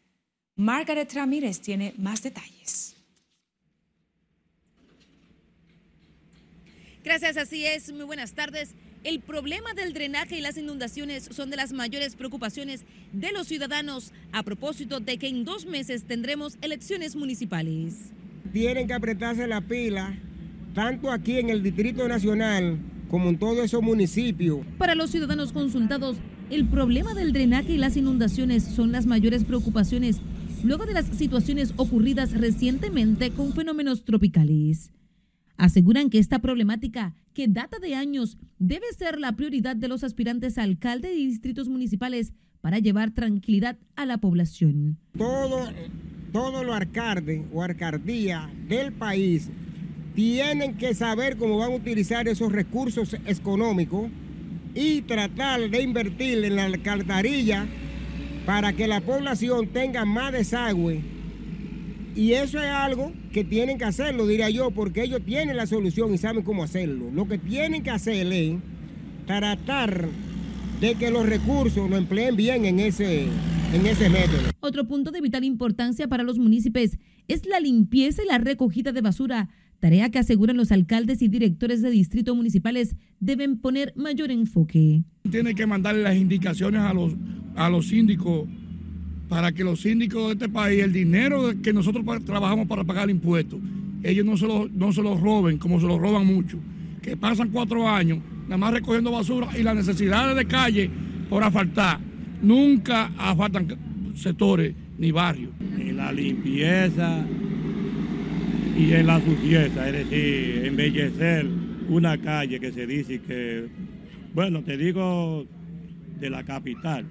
Margaret 0.55 1.11
Ramírez 1.13 1.61
tiene 1.61 1.93
más 1.97 2.21
detalles. 2.21 2.95
Gracias, 7.03 7.37
así 7.37 7.65
es. 7.65 7.91
Muy 7.91 8.05
buenas 8.05 8.33
tardes. 8.33 8.75
El 9.03 9.19
problema 9.19 9.73
del 9.73 9.93
drenaje 9.93 10.37
y 10.37 10.41
las 10.41 10.57
inundaciones 10.57 11.27
son 11.31 11.49
de 11.49 11.55
las 11.57 11.73
mayores 11.73 12.15
preocupaciones 12.15 12.85
de 13.11 13.31
los 13.31 13.47
ciudadanos 13.47 14.13
a 14.31 14.43
propósito 14.43 14.99
de 14.99 15.17
que 15.17 15.27
en 15.27 15.43
dos 15.43 15.65
meses 15.65 16.05
tendremos 16.05 16.59
elecciones 16.61 17.15
municipales. 17.15 18.11
Tienen 18.53 18.85
que 18.85 18.93
apretarse 18.93 19.47
la 19.47 19.61
pila, 19.61 20.15
tanto 20.75 21.09
aquí 21.09 21.39
en 21.39 21.49
el 21.49 21.63
Distrito 21.63 22.07
Nacional 22.07 22.77
como 23.11 23.27
en 23.29 23.37
todos 23.37 23.57
esos 23.59 23.83
municipios. 23.83 24.59
Para 24.77 24.95
los 24.95 25.11
ciudadanos 25.11 25.51
consultados, 25.51 26.15
el 26.49 26.65
problema 26.65 27.13
del 27.13 27.33
drenaje 27.33 27.73
y 27.73 27.77
las 27.77 27.97
inundaciones 27.97 28.63
son 28.63 28.93
las 28.93 29.05
mayores 29.05 29.43
preocupaciones 29.43 30.21
luego 30.63 30.85
de 30.85 30.93
las 30.93 31.07
situaciones 31.07 31.73
ocurridas 31.75 32.31
recientemente 32.31 33.31
con 33.31 33.51
fenómenos 33.51 34.05
tropicales. 34.05 34.91
Aseguran 35.57 36.09
que 36.09 36.19
esta 36.19 36.39
problemática, 36.39 37.13
que 37.33 37.49
data 37.49 37.79
de 37.79 37.95
años, 37.95 38.37
debe 38.59 38.85
ser 38.97 39.19
la 39.19 39.33
prioridad 39.33 39.75
de 39.75 39.89
los 39.89 40.05
aspirantes 40.05 40.57
a 40.57 40.63
alcalde 40.63 41.13
y 41.13 41.27
distritos 41.27 41.67
municipales 41.67 42.31
para 42.61 42.79
llevar 42.79 43.11
tranquilidad 43.11 43.77
a 43.97 44.05
la 44.05 44.19
población. 44.19 44.97
Todo, 45.17 45.67
todos 46.31 46.65
los 46.65 46.75
alcaldes 46.75 47.41
o 47.51 47.61
alcaldías 47.61 48.47
del 48.69 48.93
país 48.93 49.49
tienen 50.15 50.77
que 50.77 50.93
saber 50.93 51.37
cómo 51.37 51.57
van 51.57 51.71
a 51.71 51.75
utilizar 51.75 52.27
esos 52.27 52.51
recursos 52.51 53.15
económicos 53.25 54.09
y 54.75 55.01
tratar 55.01 55.69
de 55.69 55.81
invertir 55.81 56.43
en 56.43 56.55
la 56.55 56.65
alcantarilla 56.65 57.65
para 58.45 58.73
que 58.73 58.87
la 58.87 59.01
población 59.01 59.67
tenga 59.67 60.05
más 60.05 60.31
desagüe 60.31 61.01
y 62.15 62.33
eso 62.33 62.59
es 62.59 62.69
algo 62.69 63.13
que 63.31 63.43
tienen 63.43 63.77
que 63.77 63.85
hacerlo, 63.85 64.27
diría 64.27 64.49
yo, 64.49 64.71
porque 64.71 65.03
ellos 65.03 65.21
tienen 65.25 65.55
la 65.55 65.65
solución 65.65 66.13
y 66.13 66.17
saben 66.17 66.43
cómo 66.43 66.63
hacerlo. 66.63 67.09
Lo 67.11 67.27
que 67.27 67.37
tienen 67.37 67.83
que 67.83 67.89
hacer 67.89 68.27
es 68.31 68.57
tratar 69.25 70.09
de 70.81 70.95
que 70.95 71.09
los 71.09 71.25
recursos 71.25 71.89
lo 71.89 71.95
empleen 71.95 72.35
bien 72.35 72.65
en 72.65 72.79
ese, 72.79 73.27
en 73.73 73.85
ese 73.85 74.09
método. 74.09 74.49
Otro 74.59 74.87
punto 74.87 75.11
de 75.11 75.21
vital 75.21 75.45
importancia 75.45 76.07
para 76.07 76.23
los 76.23 76.37
municipios 76.37 76.97
es 77.27 77.45
la 77.45 77.61
limpieza 77.61 78.23
y 78.23 78.27
la 78.27 78.39
recogida 78.39 78.91
de 78.91 79.01
basura, 79.01 79.49
tarea 79.81 80.09
que 80.09 80.19
aseguran 80.19 80.55
los 80.55 80.71
alcaldes 80.71 81.21
y 81.21 81.27
directores 81.27 81.81
de 81.81 81.89
distritos 81.89 82.35
municipales 82.35 82.95
deben 83.19 83.57
poner 83.57 83.93
mayor 83.97 84.31
enfoque. 84.31 85.03
Tiene 85.29 85.55
que 85.55 85.65
mandarle 85.65 86.03
las 86.03 86.15
indicaciones 86.15 86.81
a 86.81 86.93
los, 86.93 87.13
a 87.55 87.69
los 87.69 87.87
síndicos 87.87 88.47
para 89.27 89.51
que 89.51 89.63
los 89.63 89.81
síndicos 89.81 90.27
de 90.27 90.33
este 90.33 90.49
país, 90.49 90.83
el 90.83 90.93
dinero 90.93 91.51
que 91.61 91.73
nosotros 91.73 92.05
trabajamos 92.25 92.67
para 92.67 92.83
pagar 92.83 93.09
impuestos, 93.09 93.59
ellos 94.03 94.25
no 94.25 94.37
se, 94.37 94.45
lo, 94.45 94.69
no 94.69 94.93
se 94.93 95.01
los 95.01 95.19
roben 95.19 95.57
como 95.57 95.79
se 95.79 95.87
lo 95.87 95.97
roban 95.97 96.25
mucho, 96.25 96.59
que 97.01 97.17
pasan 97.17 97.49
cuatro 97.49 97.89
años 97.89 98.19
nada 98.43 98.57
más 98.57 98.73
recogiendo 98.73 99.11
basura 99.11 99.49
y 99.57 99.63
las 99.63 99.75
necesidades 99.75 100.35
de 100.35 100.45
calle 100.45 100.89
por 101.29 101.43
asfaltar. 101.43 101.99
Nunca 102.41 103.11
asfaltan 103.17 103.67
sectores 104.15 104.75
ni 104.97 105.11
barrios. 105.11 105.51
En 105.79 105.97
la 105.97 106.11
limpieza 106.11 107.25
y 108.81 108.93
en 108.93 109.05
la 109.05 109.21
suciedad, 109.21 109.87
es 109.87 110.09
decir, 110.09 110.65
embellecer 110.65 111.45
una 111.87 112.17
calle 112.17 112.59
que 112.59 112.71
se 112.71 112.87
dice 112.87 113.21
que, 113.21 113.67
bueno, 114.33 114.63
te 114.63 114.75
digo 114.75 115.45
de 116.19 116.29
la 116.31 116.43
capital, 116.43 117.05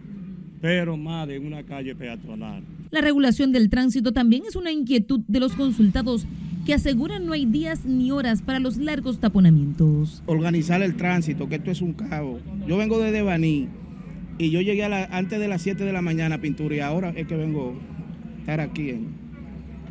pero 0.60 0.96
más 0.96 1.28
de 1.28 1.38
una 1.38 1.62
calle 1.62 1.94
peatonal. 1.94 2.64
La 2.90 3.00
regulación 3.00 3.52
del 3.52 3.70
tránsito 3.70 4.12
también 4.12 4.42
es 4.48 4.56
una 4.56 4.72
inquietud 4.72 5.20
de 5.28 5.38
los 5.38 5.54
consultados 5.54 6.26
que 6.66 6.74
aseguran 6.74 7.24
no 7.24 7.34
hay 7.34 7.46
días 7.46 7.84
ni 7.84 8.10
horas 8.10 8.42
para 8.42 8.58
los 8.58 8.76
largos 8.76 9.20
taponamientos. 9.20 10.24
Organizar 10.26 10.82
el 10.82 10.96
tránsito, 10.96 11.48
que 11.48 11.54
esto 11.56 11.70
es 11.70 11.82
un 11.82 11.92
caos. 11.92 12.40
Yo 12.66 12.76
vengo 12.78 12.98
desde 12.98 13.22
Baní 13.22 13.68
y 14.38 14.50
yo 14.50 14.60
llegué 14.60 14.84
antes 14.84 15.38
de 15.38 15.46
las 15.46 15.62
7 15.62 15.84
de 15.84 15.92
la 15.92 16.02
mañana 16.02 16.36
a 16.36 16.40
pintura 16.40 16.74
y 16.74 16.80
ahora 16.80 17.10
es 17.10 17.28
que 17.28 17.36
vengo 17.36 17.76
a 18.36 18.40
estar 18.40 18.60
aquí 18.60 18.90
en, 18.90 19.19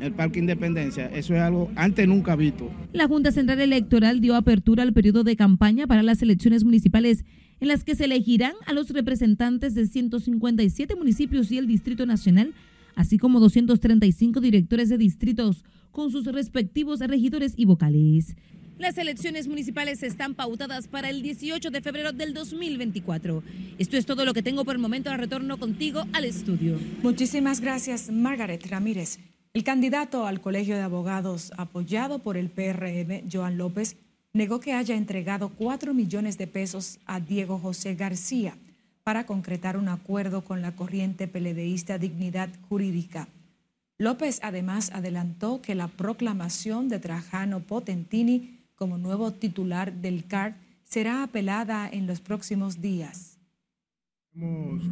el 0.01 0.13
Parque 0.13 0.39
Independencia. 0.39 1.07
Eso 1.07 1.35
es 1.35 1.41
algo 1.41 1.71
antes 1.75 2.07
nunca 2.07 2.35
visto. 2.35 2.69
La 2.93 3.07
Junta 3.07 3.31
Central 3.31 3.59
Electoral 3.59 4.21
dio 4.21 4.35
apertura 4.35 4.83
al 4.83 4.93
periodo 4.93 5.23
de 5.23 5.35
campaña 5.35 5.87
para 5.87 6.03
las 6.03 6.21
elecciones 6.21 6.63
municipales 6.63 7.25
en 7.59 7.67
las 7.67 7.83
que 7.83 7.95
se 7.95 8.05
elegirán 8.05 8.53
a 8.65 8.73
los 8.73 8.89
representantes 8.89 9.75
de 9.75 9.85
157 9.85 10.95
municipios 10.95 11.51
y 11.51 11.57
el 11.57 11.67
Distrito 11.67 12.05
Nacional, 12.05 12.53
así 12.95 13.17
como 13.17 13.39
235 13.39 14.39
directores 14.39 14.89
de 14.89 14.97
distritos 14.97 15.63
con 15.91 16.11
sus 16.11 16.25
respectivos 16.25 16.99
regidores 16.99 17.53
y 17.57 17.65
vocales. 17.65 18.35
Las 18.77 18.97
elecciones 18.97 19.49
municipales 19.49 20.03
están 20.03 20.35
pautadas 20.35 20.87
para 20.87 21.09
el 21.09 21.21
18 21.21 21.69
de 21.69 21.81
febrero 21.81 22.13
del 22.13 22.33
2024. 22.33 23.43
Esto 23.77 23.97
es 23.97 24.05
todo 24.05 24.23
lo 24.23 24.33
que 24.33 24.41
tengo 24.41 24.63
por 24.63 24.75
el 24.75 24.81
momento. 24.81 25.15
Retorno 25.17 25.57
contigo 25.57 26.05
al 26.13 26.23
estudio. 26.23 26.79
Muchísimas 27.03 27.59
gracias, 27.59 28.09
Margaret 28.09 28.65
Ramírez. 28.67 29.19
El 29.59 29.65
candidato 29.65 30.25
al 30.25 30.39
Colegio 30.39 30.77
de 30.77 30.83
Abogados, 30.83 31.51
apoyado 31.57 32.19
por 32.19 32.37
el 32.37 32.49
PRM, 32.49 33.29
Joan 33.29 33.57
López, 33.57 33.97
negó 34.31 34.61
que 34.61 34.71
haya 34.71 34.95
entregado 34.95 35.49
4 35.49 35.93
millones 35.93 36.37
de 36.37 36.47
pesos 36.47 36.97
a 37.05 37.19
Diego 37.19 37.59
José 37.59 37.93
García 37.95 38.55
para 39.03 39.25
concretar 39.25 39.75
un 39.75 39.89
acuerdo 39.89 40.45
con 40.45 40.61
la 40.61 40.77
corriente 40.77 41.27
peledeísta 41.27 41.97
Dignidad 41.97 42.47
Jurídica. 42.69 43.27
López 43.97 44.39
además 44.43 44.91
adelantó 44.93 45.61
que 45.61 45.75
la 45.75 45.89
proclamación 45.89 46.87
de 46.87 46.99
Trajano 46.99 47.59
Potentini 47.59 48.61
como 48.75 48.97
nuevo 48.97 49.33
titular 49.33 49.91
del 49.91 50.23
CAR 50.23 50.55
será 50.85 51.21
apelada 51.21 51.89
en 51.91 52.07
los 52.07 52.21
próximos 52.21 52.79
días. 52.79 53.37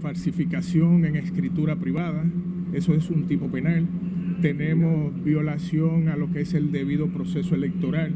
Falsificación 0.01 1.05
en 1.05 1.15
escritura 1.15 1.77
privada, 1.77 2.25
eso 2.73 2.93
es 2.93 3.09
un 3.09 3.27
tipo 3.29 3.47
penal 3.49 3.87
tenemos 4.41 5.23
violación 5.23 6.09
a 6.09 6.15
lo 6.15 6.31
que 6.31 6.41
es 6.41 6.53
el 6.53 6.71
debido 6.71 7.07
proceso 7.07 7.55
electoral, 7.55 8.13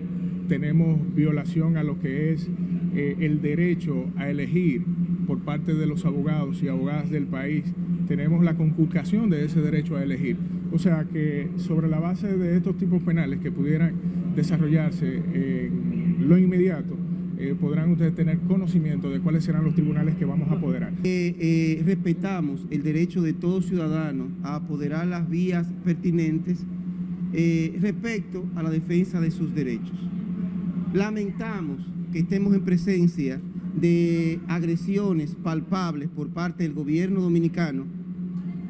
tenemos 0.48 1.00
violación 1.16 1.78
a 1.78 1.84
lo 1.84 2.00
que 2.00 2.34
es 2.34 2.50
eh, 2.96 3.16
el 3.20 3.42
derecho 3.42 4.06
a 4.18 4.30
elegir 4.30 4.84
por 5.28 5.40
parte 5.40 5.74
de 5.74 5.86
los 5.86 6.06
abogados 6.06 6.62
y 6.62 6.68
abogadas 6.68 7.10
del 7.10 7.26
país, 7.26 7.64
tenemos 8.08 8.44
la 8.44 8.56
conculcación 8.56 9.30
de 9.30 9.46
ese 9.46 9.62
derecho 9.62 9.96
a 9.96 10.04
elegir. 10.04 10.36
O 10.74 10.80
sea 10.80 11.06
que 11.06 11.48
sobre 11.58 11.88
la 11.88 12.00
base 12.00 12.38
de 12.38 12.58
estos 12.58 12.78
tipos 12.78 13.02
penales 13.04 13.40
que 13.40 13.52
pudieran 13.52 13.94
desarrollarse 14.36 15.22
en 15.34 16.28
lo 16.28 16.38
inmediato, 16.38 16.98
eh, 17.42 17.56
podrán 17.56 17.90
ustedes 17.90 18.14
tener 18.14 18.38
conocimiento 18.42 19.10
de 19.10 19.20
cuáles 19.20 19.44
serán 19.44 19.64
los 19.64 19.74
tribunales 19.74 20.14
que 20.14 20.26
vamos 20.26 20.48
a 20.52 20.54
apoderar. 20.54 20.94
Eh, 21.04 21.36
eh, 21.40 21.82
respetamos 21.84 22.68
el 22.70 22.84
derecho 22.84 23.24
de 23.24 23.34
todo 23.34 23.64
ciudadano 23.64 24.28
a 24.44 24.56
apoderar 24.56 25.08
las 25.08 25.28
vías 25.28 25.66
pertinentes 25.84 26.64
respecto 27.34 28.46
a 28.56 28.62
la 28.62 28.70
defensa 28.70 29.20
de 29.20 29.32
sus 29.32 29.56
derechos. 29.56 29.98
Lamentamos 30.94 31.82
que 32.12 32.20
estemos 32.20 32.54
en 32.54 32.62
presencia 32.62 33.42
de 33.76 34.40
agresiones 34.48 35.36
palpables 35.42 36.10
por 36.10 36.30
parte 36.30 36.64
del 36.64 36.74
gobierno 36.74 37.22
dominicano 37.22 37.86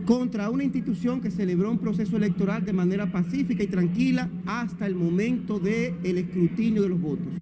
contra 0.06 0.50
una 0.50 0.64
institución 0.64 1.20
que 1.20 1.32
celebró 1.32 1.72
un 1.72 1.80
proceso 1.80 2.16
electoral 2.18 2.64
de 2.64 2.72
manera 2.72 3.12
pacífica 3.12 3.64
y 3.64 3.68
tranquila 3.68 4.30
hasta 4.46 4.86
el 4.86 4.96
momento 4.96 5.60
del 5.60 6.18
escrutinio 6.18 6.84
de 6.84 6.90
los 6.90 7.02
votos. 7.02 7.42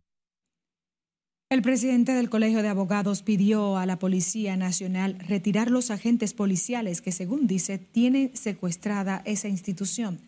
El 1.52 1.64
presidente 1.64 2.12
del 2.12 2.30
Colegio 2.30 2.62
de 2.62 2.68
Abogados 2.68 3.24
pidió 3.24 3.78
a 3.78 3.88
la 3.88 3.98
Policía 3.98 4.56
Nacional 4.56 5.18
retirar 5.18 5.72
los 5.72 5.90
agentes 5.90 6.36
policiales 6.36 7.02
que, 7.02 7.12
según 7.12 7.48
dice, 7.48 7.80
tienen 7.80 8.30
secuestrada 8.36 9.24
esa 9.26 9.48
institución 9.48 10.20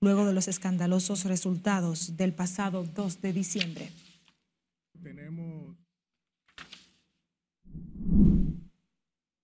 luego 0.00 0.24
de 0.24 0.32
los 0.32 0.46
escandalosos 0.46 1.24
resultados 1.24 2.16
del 2.16 2.32
pasado 2.32 2.84
2 2.84 3.20
de 3.20 3.32
diciembre. 3.32 3.90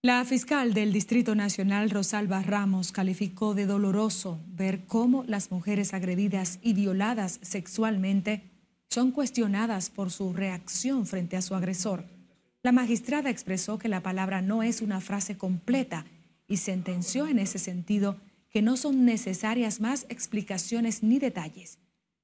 La 0.03 0.25
fiscal 0.25 0.73
del 0.73 0.93
Distrito 0.93 1.35
Nacional, 1.35 1.91
Rosalba 1.91 2.43
Ramos, 2.43 2.93
calificó 2.93 3.55
de 3.55 3.67
doloroso 3.67 4.39
ver 4.47 4.85
cómo 4.87 5.25
las 5.27 5.51
mujeres 5.51 5.95
agredidas 5.95 6.61
y 6.63 6.75
violadas 6.75 7.41
sexualmente 7.43 8.54
son 8.95 9.11
cuestionadas 9.11 9.91
por 9.91 10.13
su 10.13 10.33
reacción 10.33 11.05
frente 11.05 11.37
a 11.37 11.43
su 11.43 11.57
agresor. 11.57 12.05
La 12.63 12.71
magistrada 12.71 13.29
expresó 13.29 13.77
que 13.77 13.89
la 13.89 14.05
palabra 14.05 14.41
no 14.41 14.63
es 14.63 14.83
una 14.83 15.01
frase 15.01 15.37
completa 15.37 16.07
y 16.47 16.59
sentenció 16.59 17.27
en 17.27 17.41
ese 17.41 17.59
sentido 17.59 18.21
que 18.51 18.63
no 18.63 18.77
son 18.77 19.05
necesarias 19.05 19.81
más 19.81 20.07
explicaciones 20.11 21.03
ni 21.03 21.19
detalles. 21.19 21.81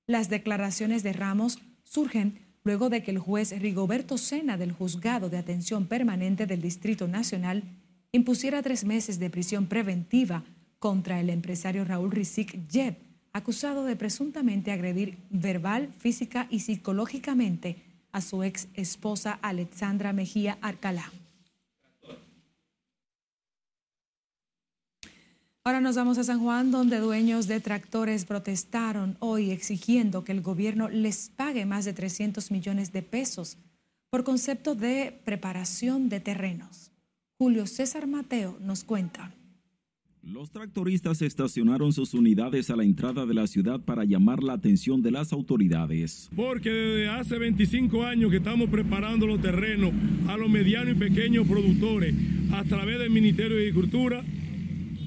Las 0.06 0.30
declaraciones 0.30 1.02
de 1.02 1.12
Ramos 1.12 1.59
surgen 1.83 2.38
luego 2.62 2.88
de 2.88 3.02
que 3.02 3.11
el 3.11 3.18
juez 3.18 3.50
Rigoberto 3.59 4.16
Sena 4.16 4.56
del 4.56 4.70
Juzgado 4.70 5.28
de 5.28 5.38
Atención 5.38 5.88
Permanente 5.88 6.46
del 6.46 6.62
Distrito 6.62 7.09
Nacional 7.09 7.64
impusiera 8.12 8.62
tres 8.62 8.85
meses 8.85 9.18
de 9.18 9.28
prisión 9.28 9.66
preventiva 9.66 10.44
contra 10.78 11.18
el 11.18 11.30
empresario 11.30 11.85
Raúl 11.85 12.12
Rizik 12.12 12.70
Jeb 12.70 13.10
acusado 13.33 13.85
de 13.85 13.97
presuntamente 13.97 14.73
agredir 14.73 15.19
verbal, 15.31 15.93
física 15.99 16.47
y 16.51 16.61
psicológicamente 16.61 17.77
a 18.12 18.21
su 18.21 18.43
ex 18.43 18.69
esposa 18.75 19.38
Alexandra 19.43 20.12
Mejía 20.12 20.59
Arcalá. 20.61 21.11
Ahora 25.62 25.81
nos 25.81 25.95
vamos 25.95 26.16
a 26.16 26.25
San 26.25 26.40
Juan, 26.40 26.71
donde 26.71 26.99
dueños 26.99 27.47
de 27.47 27.61
tractores 27.61 28.25
protestaron 28.25 29.16
hoy 29.21 29.51
exigiendo 29.51 30.25
que 30.25 30.33
el 30.33 30.40
gobierno 30.40 30.88
les 30.88 31.29
pague 31.29 31.66
más 31.66 31.85
de 31.85 31.93
300 31.93 32.51
millones 32.51 32.93
de 32.93 33.03
pesos 33.03 33.59
por 34.09 34.25
concepto 34.25 34.75
de 34.75 35.21
preparación 35.25 36.09
de 36.09 36.21
terrenos. 36.21 36.90
Julio 37.38 37.66
César 37.66 38.07
Mateo 38.07 38.57
nos 38.61 38.85
cuenta. 38.85 39.33
Los 40.22 40.50
tractoristas 40.50 41.22
estacionaron 41.22 41.94
sus 41.94 42.12
unidades 42.12 42.68
a 42.68 42.76
la 42.76 42.85
entrada 42.85 43.24
de 43.24 43.33
la 43.33 43.46
ciudad 43.46 43.80
para 43.80 44.04
llamar 44.04 44.42
la 44.42 44.52
atención 44.52 45.00
de 45.00 45.11
las 45.11 45.33
autoridades. 45.33 46.28
Porque 46.37 46.68
desde 46.68 47.09
hace 47.09 47.38
25 47.38 48.04
años 48.04 48.30
que 48.30 48.37
estamos 48.37 48.68
preparando 48.68 49.26
los 49.26 49.40
terrenos 49.40 49.92
a 50.28 50.37
los 50.37 50.50
medianos 50.50 50.94
y 50.94 50.98
pequeños 50.98 51.48
productores 51.48 52.14
a 52.52 52.62
través 52.64 52.98
del 52.98 53.09
Ministerio 53.09 53.56
de 53.56 53.62
Agricultura, 53.62 54.22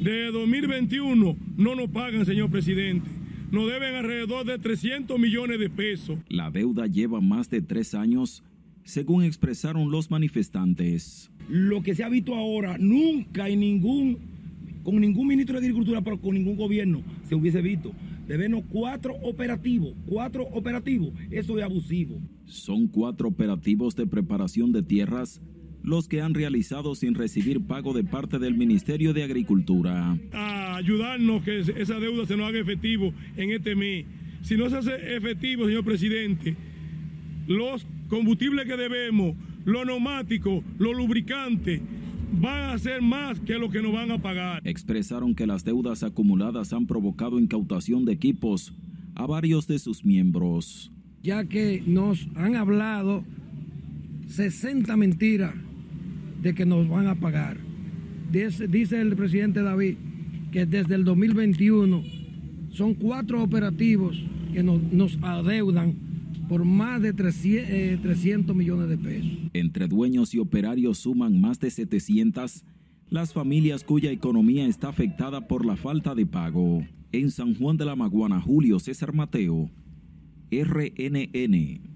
de 0.01 0.31
2021 0.31 1.37
no 1.57 1.75
nos 1.75 1.89
pagan, 1.91 2.25
señor 2.25 2.49
presidente. 2.49 3.07
Nos 3.51 3.69
deben 3.69 3.93
alrededor 3.93 4.47
de 4.47 4.57
300 4.57 5.19
millones 5.19 5.59
de 5.59 5.69
pesos. 5.69 6.17
La 6.27 6.49
deuda 6.49 6.87
lleva 6.87 7.21
más 7.21 7.51
de 7.51 7.61
tres 7.61 7.93
años, 7.93 8.43
según 8.83 9.23
expresaron 9.23 9.91
los 9.91 10.09
manifestantes. 10.09 11.29
Lo 11.47 11.83
que 11.83 11.93
se 11.93 12.03
ha 12.03 12.09
visto 12.09 12.33
ahora, 12.33 12.79
nunca 12.79 13.43
hay 13.43 13.55
ningún 13.55 14.32
con 14.83 14.99
ningún 14.99 15.27
ministro 15.27 15.59
de 15.59 15.65
Agricultura, 15.65 16.01
pero 16.01 16.19
con 16.19 16.35
ningún 16.35 16.55
gobierno 16.55 17.01
se 17.27 17.35
hubiese 17.35 17.61
visto. 17.61 17.91
Debemos 18.27 18.63
cuatro 18.69 19.15
operativos, 19.23 19.93
cuatro 20.05 20.43
operativos, 20.43 21.11
eso 21.31 21.57
es 21.57 21.63
abusivo. 21.63 22.21
Son 22.45 22.87
cuatro 22.87 23.29
operativos 23.29 23.95
de 23.95 24.07
preparación 24.07 24.71
de 24.71 24.83
tierras 24.83 25.41
los 25.83 26.07
que 26.07 26.21
han 26.21 26.33
realizado 26.33 26.95
sin 26.95 27.13
recibir 27.13 27.61
pago 27.67 27.93
de 27.93 28.05
parte 28.05 28.39
del 28.39 28.55
Ministerio 28.55 29.13
de 29.13 29.23
Agricultura. 29.23 30.17
A 30.31 30.77
ayudarnos 30.77 31.43
que 31.43 31.59
esa 31.59 31.99
deuda 31.99 32.25
se 32.25 32.37
nos 32.37 32.47
haga 32.47 32.59
efectivo 32.59 33.13
en 33.35 33.51
este 33.51 33.75
mes. 33.75 34.05
Si 34.41 34.55
no 34.55 34.69
se 34.69 34.77
hace 34.77 35.15
efectivo, 35.15 35.65
señor 35.65 35.83
presidente, 35.83 36.55
los 37.47 37.85
combustibles 38.07 38.65
que 38.65 38.77
debemos, 38.77 39.35
los 39.65 39.85
neumáticos, 39.85 40.63
los 40.77 40.95
lubricantes, 40.95 41.81
van 42.39 42.71
a 42.71 42.77
ser 42.77 43.01
más 43.01 43.39
que 43.39 43.57
lo 43.57 43.69
que 43.69 43.81
nos 43.81 43.93
van 43.93 44.11
a 44.11 44.21
pagar. 44.21 44.61
Expresaron 44.65 45.35
que 45.35 45.47
las 45.47 45.63
deudas 45.63 46.03
acumuladas 46.03 46.73
han 46.73 46.87
provocado 46.87 47.39
incautación 47.39 48.05
de 48.05 48.13
equipos 48.13 48.73
a 49.15 49.25
varios 49.25 49.67
de 49.67 49.79
sus 49.79 50.03
miembros. 50.03 50.91
Ya 51.21 51.45
que 51.45 51.83
nos 51.85 52.27
han 52.35 52.55
hablado 52.55 53.23
60 54.27 54.95
mentiras 54.97 55.53
de 56.41 56.53
que 56.53 56.65
nos 56.65 56.89
van 56.89 57.07
a 57.07 57.15
pagar. 57.15 57.57
Dice, 58.31 58.67
dice 58.67 58.99
el 58.99 59.15
presidente 59.15 59.61
David 59.61 59.95
que 60.51 60.65
desde 60.65 60.95
el 60.95 61.05
2021 61.05 62.03
son 62.71 62.95
cuatro 62.95 63.41
operativos 63.43 64.17
que 64.53 64.63
nos, 64.63 64.81
nos 64.91 65.17
adeudan 65.21 65.95
por 66.47 66.65
más 66.65 67.01
de 67.01 67.13
300, 67.13 67.69
eh, 67.69 68.53
millones 68.53 68.89
de 68.89 68.97
pesos. 68.97 69.31
Entre 69.53 69.87
dueños 69.87 70.33
y 70.33 70.39
operarios 70.39 70.99
suman 70.99 71.39
más 71.39 71.59
de 71.59 71.71
700 71.71 72.63
las 73.09 73.31
familias 73.31 73.83
cuya 73.83 74.09
economía 74.11 74.65
está 74.65 74.89
afectada 74.89 75.47
por 75.47 75.65
la 75.65 75.75
falta 75.75 76.15
de 76.15 76.25
pago. 76.25 76.83
En 77.11 77.29
San 77.29 77.53
Juan 77.53 77.77
de 77.77 77.85
la 77.85 77.95
Maguana, 77.95 78.41
Julio 78.41 78.79
César 78.79 79.13
Mateo, 79.13 79.69
RNN. 80.49 81.93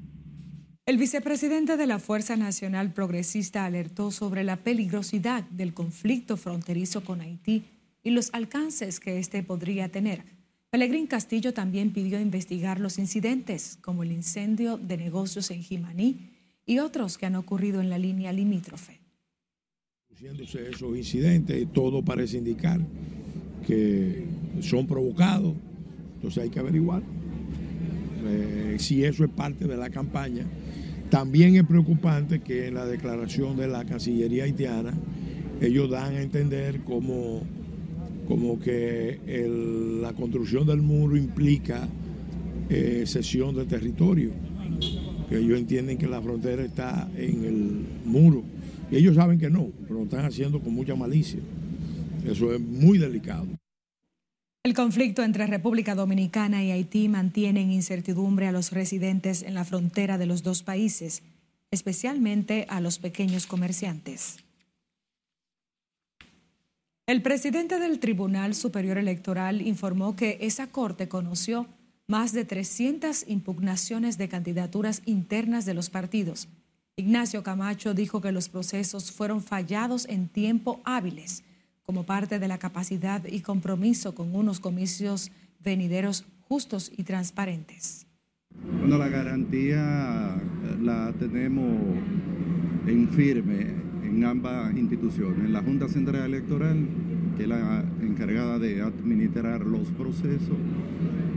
El 0.86 0.98
vicepresidente 0.98 1.76
de 1.76 1.88
la 1.88 1.98
Fuerza 1.98 2.38
Nacional 2.38 2.94
Progresista 2.94 3.66
alertó 3.66 4.12
sobre 4.12 4.44
la 4.44 4.58
peligrosidad 4.58 5.44
del 5.50 5.74
conflicto 5.74 6.38
fronterizo 6.38 7.04
con 7.04 7.20
Haití 7.22 7.64
y 8.04 8.12
los 8.12 8.30
alcances 8.34 9.00
que 9.00 9.18
éste 9.18 9.42
podría 9.42 9.90
tener. 9.90 10.37
Pelegrín 10.70 11.08
Castillo 11.08 11.54
también 11.54 11.92
pidió 11.92 12.20
investigar 12.20 12.80
los 12.82 12.98
incidentes, 13.00 13.78
como 13.82 14.04
el 14.04 14.12
incendio 14.12 14.78
de 14.78 14.98
negocios 14.98 15.50
en 15.52 15.62
Jimaní 15.62 16.32
y 16.66 16.80
otros 16.80 17.18
que 17.18 17.26
han 17.26 17.36
ocurrido 17.36 17.80
en 17.80 17.90
la 17.90 17.98
línea 17.98 18.34
limítrofe. 18.34 19.00
Esos 20.10 20.98
incidentes, 20.98 21.72
todo 21.72 22.04
parece 22.04 22.38
indicar 22.38 22.82
que 23.66 24.26
son 24.62 24.88
provocados, 24.88 25.56
entonces 26.16 26.44
hay 26.44 26.50
que 26.50 26.60
averiguar 26.60 27.02
eh, 28.26 28.76
si 28.78 29.06
eso 29.06 29.24
es 29.24 29.30
parte 29.30 29.68
de 29.68 29.78
la 29.78 29.90
campaña. 29.90 30.46
También 31.10 31.56
es 31.56 31.64
preocupante 31.64 32.42
que 32.42 32.68
en 32.68 32.74
la 32.74 32.86
declaración 32.86 33.56
de 33.56 33.70
la 33.70 33.86
Cancillería 33.86 34.44
haitiana 34.44 34.94
ellos 35.62 35.90
dan 35.90 36.16
a 36.16 36.22
entender 36.22 36.82
como 36.82 37.42
como 38.28 38.60
que 38.60 39.20
la 40.02 40.14
construcción 40.14 40.68
del 40.68 40.82
muro 40.82 41.16
implica 41.16 41.88
eh, 42.70 43.04
cesión 43.08 43.56
de 43.56 43.66
territorio, 43.66 44.32
que 45.30 45.38
ellos 45.38 45.58
entienden 45.58 45.98
que 45.98 46.08
la 46.08 46.22
frontera 46.22 46.64
está 46.64 47.10
en 47.16 47.46
el 47.46 47.86
muro. 48.06 48.44
Y 48.92 48.98
ellos 48.98 49.16
saben 49.16 49.40
que 49.40 49.50
no, 49.50 49.70
pero 49.84 49.96
lo 49.96 50.04
están 50.04 50.26
haciendo 50.26 50.60
con 50.60 50.74
mucha 50.74 50.96
malicia. 50.96 51.40
Eso 52.26 52.54
es 52.54 52.60
muy 52.60 52.98
delicado. 52.98 53.48
El 54.64 54.74
conflicto 54.74 55.24
entre 55.24 55.48
República 55.48 55.96
Dominicana 55.96 56.64
y 56.64 56.72
Haití 56.72 57.08
mantiene 57.08 57.62
en 57.62 57.72
incertidumbre 57.72 58.48
a 58.48 58.52
los 58.52 58.72
residentes 58.74 59.44
en 59.44 59.54
la 59.54 59.64
frontera 59.64 60.18
de 60.18 60.26
los 60.26 60.44
dos 60.44 60.64
países, 60.64 61.24
especialmente 61.72 62.66
a 62.68 62.82
los 62.82 63.00
pequeños 63.00 63.48
comerciantes. 63.48 64.38
El 67.08 67.22
presidente 67.22 67.80
del 67.80 68.00
Tribunal 68.00 68.54
Superior 68.54 68.98
Electoral 68.98 69.62
informó 69.66 70.18
que 70.18 70.40
esa 70.42 70.68
corte 70.68 71.08
conoció 71.08 71.66
más 72.06 72.34
de 72.34 72.44
300 72.44 73.30
impugnaciones 73.30 74.18
de 74.18 74.28
candidaturas 74.28 75.04
internas 75.06 75.64
de 75.64 75.74
los 75.74 75.90
partidos. 75.90 76.50
Ignacio 76.98 77.44
Camacho 77.44 77.94
dijo 77.94 78.20
que 78.20 78.34
los 78.34 78.50
procesos 78.50 79.14
fueron 79.14 79.42
fallados 79.42 80.06
en 80.10 80.28
tiempo 80.28 80.82
hábiles 80.84 81.46
como 81.84 82.04
parte 82.04 82.40
de 82.40 82.48
la 82.50 82.58
capacidad 82.58 83.24
y 83.26 83.40
compromiso 83.40 84.14
con 84.14 84.36
unos 84.36 84.60
comicios 84.60 85.32
venideros 85.64 86.26
justos 86.42 86.92
y 86.98 87.04
transparentes. 87.04 88.06
Bueno, 88.52 88.98
la 88.98 89.08
garantía 89.08 90.36
la 90.82 91.14
tenemos 91.18 91.72
en 92.86 93.08
firme 93.12 93.87
en 94.18 94.26
ambas 94.26 94.76
instituciones, 94.76 95.48
la 95.52 95.62
Junta 95.62 95.88
Central 95.88 96.26
Electoral, 96.26 96.88
que 97.38 97.44
es 97.44 97.50
la 97.50 97.84
encargada 98.02 98.58
de 98.58 98.82
administrar 98.82 99.64
los 99.64 99.90
procesos, 99.90 100.58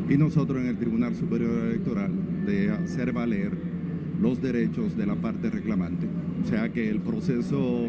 y 0.08 0.16
nosotros 0.16 0.62
en 0.62 0.68
el 0.68 0.78
Tribunal 0.78 1.14
Superior 1.14 1.66
Electoral 1.66 2.10
de 2.46 2.70
hacer 2.70 3.12
valer 3.12 3.52
los 4.18 4.40
derechos 4.40 4.96
de 4.96 5.04
la 5.04 5.14
parte 5.14 5.50
reclamante. 5.50 6.06
O 6.42 6.48
sea 6.48 6.72
que 6.72 6.88
el 6.88 7.00
proceso 7.00 7.86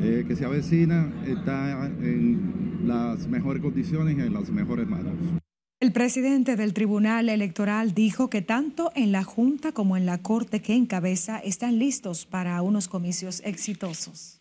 eh, 0.00 0.24
que 0.28 0.36
se 0.36 0.44
avecina 0.44 1.08
está 1.26 1.90
en 2.00 2.84
las 2.86 3.26
mejores 3.26 3.62
condiciones 3.62 4.16
y 4.16 4.20
en 4.20 4.32
las 4.32 4.48
mejores 4.50 4.88
manos. 4.88 5.41
El 5.82 5.90
presidente 5.90 6.54
del 6.54 6.74
Tribunal 6.74 7.28
Electoral 7.28 7.92
dijo 7.92 8.30
que 8.30 8.40
tanto 8.40 8.92
en 8.94 9.10
la 9.10 9.24
Junta 9.24 9.72
como 9.72 9.96
en 9.96 10.06
la 10.06 10.18
Corte 10.22 10.62
que 10.62 10.76
encabeza 10.76 11.40
están 11.40 11.80
listos 11.80 12.24
para 12.24 12.62
unos 12.62 12.86
comicios 12.86 13.42
exitosos. 13.44 14.40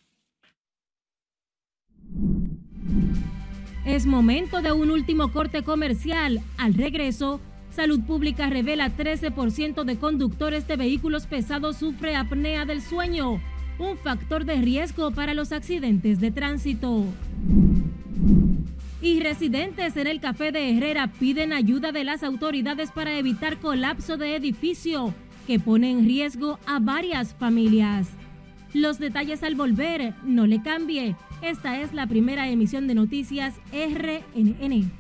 Es 3.88 4.06
momento 4.06 4.62
de 4.62 4.72
un 4.72 4.92
último 4.92 5.32
corte 5.32 5.64
comercial. 5.64 6.42
Al 6.60 6.76
regreso, 6.76 7.42
Salud 7.72 8.02
Pública 8.02 8.48
revela 8.48 8.96
13% 8.96 9.84
de 9.84 9.98
conductores 9.98 10.68
de 10.68 10.76
vehículos 10.76 11.26
pesados 11.26 11.78
sufre 11.78 12.16
apnea 12.16 12.66
del 12.66 12.84
sueño, 12.84 13.42
un 13.80 13.98
factor 13.98 14.46
de 14.46 14.62
riesgo 14.62 15.10
para 15.10 15.34
los 15.34 15.52
accidentes 15.52 16.20
de 16.20 16.30
tránsito. 16.30 17.04
Y 19.02 19.20
residentes 19.20 19.98
en 19.98 20.06
el 20.06 20.20
café 20.20 20.52
de 20.52 20.78
Herrera 20.78 21.08
piden 21.08 21.54
ayuda 21.54 21.92
de 21.92 22.04
las 22.04 22.24
autoridades 22.24 22.92
para 22.92 23.18
evitar 23.18 23.58
colapso 23.58 24.18
de 24.18 24.36
edificio 24.36 25.14
que 25.48 25.60
pone 25.60 25.90
en 25.90 26.06
riesgo 26.06 26.60
a 26.68 26.80
varias 26.80 27.34
familias. 27.34 28.10
Los 28.74 29.00
detalles 29.00 29.44
al 29.44 29.56
volver, 29.56 30.14
no 30.24 30.46
le 30.46 30.62
cambie. 30.62 31.16
Esta 31.42 31.82
es 31.82 31.94
la 31.94 32.06
primera 32.06 32.48
emisión 32.50 32.88
de 32.88 32.96
noticias 32.96 33.56
RNN. 33.74 34.92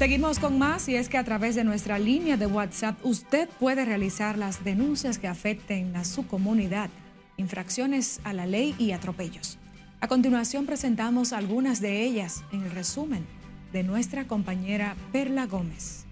Seguimos 0.00 0.38
con 0.38 0.58
más 0.58 0.88
y 0.88 0.94
es 0.94 1.10
que 1.10 1.18
a 1.18 1.24
través 1.24 1.54
de 1.56 1.62
nuestra 1.62 1.98
línea 1.98 2.38
de 2.38 2.46
WhatsApp 2.46 2.98
usted 3.04 3.50
puede 3.58 3.84
realizar 3.84 4.38
las 4.38 4.64
denuncias 4.64 5.18
que 5.18 5.28
afecten 5.28 5.94
a 5.94 6.06
su 6.06 6.26
comunidad, 6.26 6.88
infracciones 7.36 8.18
a 8.24 8.32
la 8.32 8.46
ley 8.46 8.74
y 8.78 8.92
atropellos. 8.92 9.58
A 10.00 10.08
continuación 10.08 10.64
presentamos 10.64 11.34
algunas 11.34 11.82
de 11.82 12.02
ellas 12.02 12.44
en 12.50 12.62
el 12.62 12.70
resumen 12.70 13.26
de 13.74 13.82
nuestra 13.82 14.26
compañera 14.26 14.96
Perla 15.12 15.44
Gómez. 15.44 16.06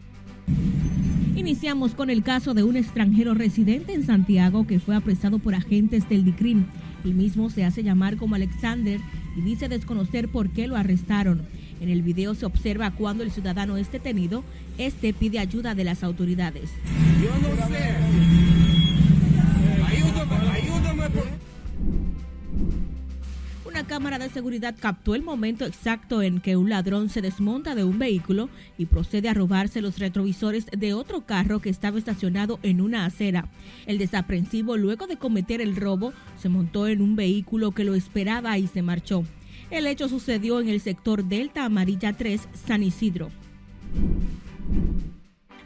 Iniciamos 1.34 1.94
con 1.94 2.10
el 2.10 2.22
caso 2.22 2.52
de 2.52 2.64
un 2.64 2.76
extranjero 2.76 3.32
residente 3.32 3.94
en 3.94 4.04
Santiago 4.04 4.66
que 4.66 4.80
fue 4.80 4.96
apresado 4.96 5.38
por 5.38 5.54
agentes 5.54 6.06
del 6.10 6.26
DICRIN. 6.26 6.66
El 7.04 7.14
mismo 7.14 7.48
se 7.48 7.64
hace 7.64 7.82
llamar 7.82 8.18
como 8.18 8.34
Alexander 8.34 9.00
y 9.34 9.40
dice 9.40 9.66
desconocer 9.66 10.28
por 10.28 10.50
qué 10.50 10.66
lo 10.66 10.76
arrestaron. 10.76 11.46
En 11.80 11.88
el 11.88 12.02
video 12.02 12.34
se 12.34 12.46
observa 12.46 12.90
cuando 12.90 13.22
el 13.22 13.30
ciudadano 13.30 13.76
es 13.76 13.90
detenido, 13.92 14.44
este 14.78 15.12
pide 15.12 15.38
ayuda 15.38 15.74
de 15.74 15.84
las 15.84 16.02
autoridades. 16.02 16.70
Yo 17.22 17.30
no 17.48 17.68
sé. 17.68 17.94
Una 23.64 23.86
cámara 23.86 24.18
de 24.18 24.28
seguridad 24.28 24.74
captó 24.80 25.14
el 25.14 25.22
momento 25.22 25.64
exacto 25.64 26.20
en 26.20 26.40
que 26.40 26.56
un 26.56 26.68
ladrón 26.68 27.10
se 27.10 27.20
desmonta 27.20 27.76
de 27.76 27.84
un 27.84 27.98
vehículo 27.98 28.48
y 28.76 28.86
procede 28.86 29.28
a 29.28 29.34
robarse 29.34 29.80
los 29.80 30.00
retrovisores 30.00 30.66
de 30.66 30.94
otro 30.94 31.26
carro 31.26 31.60
que 31.60 31.70
estaba 31.70 31.98
estacionado 31.98 32.58
en 32.64 32.80
una 32.80 33.04
acera. 33.04 33.48
El 33.86 33.98
desaprensivo, 33.98 34.76
luego 34.76 35.06
de 35.06 35.16
cometer 35.16 35.60
el 35.60 35.76
robo, 35.76 36.12
se 36.38 36.48
montó 36.48 36.88
en 36.88 37.00
un 37.00 37.14
vehículo 37.14 37.70
que 37.70 37.84
lo 37.84 37.94
esperaba 37.94 38.58
y 38.58 38.66
se 38.66 38.82
marchó. 38.82 39.24
El 39.70 39.86
hecho 39.86 40.08
sucedió 40.08 40.60
en 40.60 40.68
el 40.70 40.80
sector 40.80 41.24
Delta 41.24 41.66
Amarilla 41.66 42.14
3, 42.14 42.48
San 42.66 42.82
Isidro. 42.82 43.30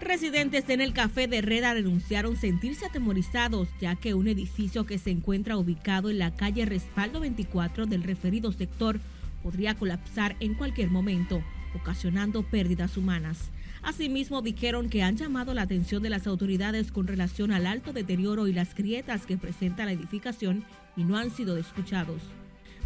Residentes 0.01 0.69
en 0.71 0.81
el 0.81 0.93
café 0.93 1.29
de 1.29 1.39
Herrera 1.39 1.73
denunciaron 1.73 2.37
sentirse 2.37 2.85
atemorizados 2.85 3.69
ya 3.81 3.95
que 3.95 4.15
un 4.15 4.27
edificio 4.27 4.87
que 4.87 4.99
se 4.99 5.11
encuentra 5.11 5.57
ubicado 5.57 6.11
en 6.11 6.19
la 6.19 6.35
calle 6.35 6.67
Respaldo 6.67 7.21
24 7.21 7.87
del 7.87 8.03
referido 8.03 8.51
sector 8.51 8.99
podría 9.41 9.77
colapsar 9.77 10.35
en 10.41 10.55
cualquier 10.55 10.91
momento, 10.91 11.41
ocasionando 11.73 12.43
pérdidas 12.43 12.97
humanas. 12.97 13.53
Asimismo, 13.83 14.43
dijeron 14.43 14.89
que 14.89 15.05
han 15.05 15.17
llamado 15.17 15.55
la 15.55 15.63
atención 15.63 16.03
de 16.03 16.11
las 16.11 16.27
autoridades 16.27 16.91
con 16.91 17.07
relación 17.07 17.53
al 17.53 17.69
alto 17.69 17.93
deterioro 17.93 18.49
y 18.49 18.53
las 18.53 18.75
grietas 18.75 19.27
que 19.27 19.39
presenta 19.39 19.85
la 19.85 19.93
edificación 19.93 20.65
y 20.97 21.05
no 21.05 21.17
han 21.17 21.31
sido 21.31 21.57
escuchados. 21.57 22.21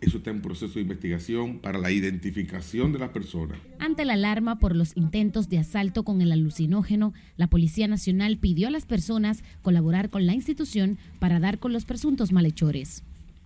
Eso 0.00 0.18
está 0.18 0.30
en 0.30 0.42
proceso 0.42 0.74
de 0.74 0.82
investigación 0.82 1.58
para 1.58 1.78
la 1.78 1.90
identificación 1.90 2.92
de 2.92 2.98
las 2.98 3.10
personas. 3.10 3.58
Ante 3.78 4.04
la 4.04 4.12
alarma 4.12 4.58
por 4.58 4.76
los 4.76 4.94
intentos 4.96 5.48
de 5.48 5.58
asalto 5.58 6.04
con 6.04 6.20
el 6.20 6.32
alucinógeno, 6.32 7.14
la 7.36 7.46
Policía 7.46 7.88
Nacional 7.88 8.36
pidió 8.36 8.68
a 8.68 8.70
las 8.70 8.84
personas 8.84 9.42
colaborar 9.62 10.10
con 10.10 10.26
la 10.26 10.34
institución 10.34 10.98
para 11.18 11.40
dar 11.40 11.58
con 11.58 11.72
los 11.72 11.86
presuntos 11.86 12.32
malhechores. 12.32 13.02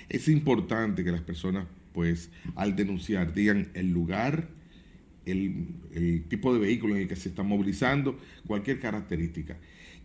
Es 0.09 0.29
importante 0.29 1.05
que 1.05 1.13
las 1.13 1.21
personas, 1.21 1.67
pues, 1.93 2.31
al 2.57 2.75
denunciar, 2.75 3.33
digan 3.33 3.69
el 3.75 3.93
lugar, 3.93 4.49
el, 5.27 6.25
tipo 6.29 6.53
de 6.53 6.61
vehículo 6.61 6.97
en 6.97 7.03
el 7.03 7.09
que 7.09 7.17
se 7.17 7.29
está 7.29 7.43
movilizando, 7.43 8.19
cualquier 8.47 8.81
característica. 8.81 9.57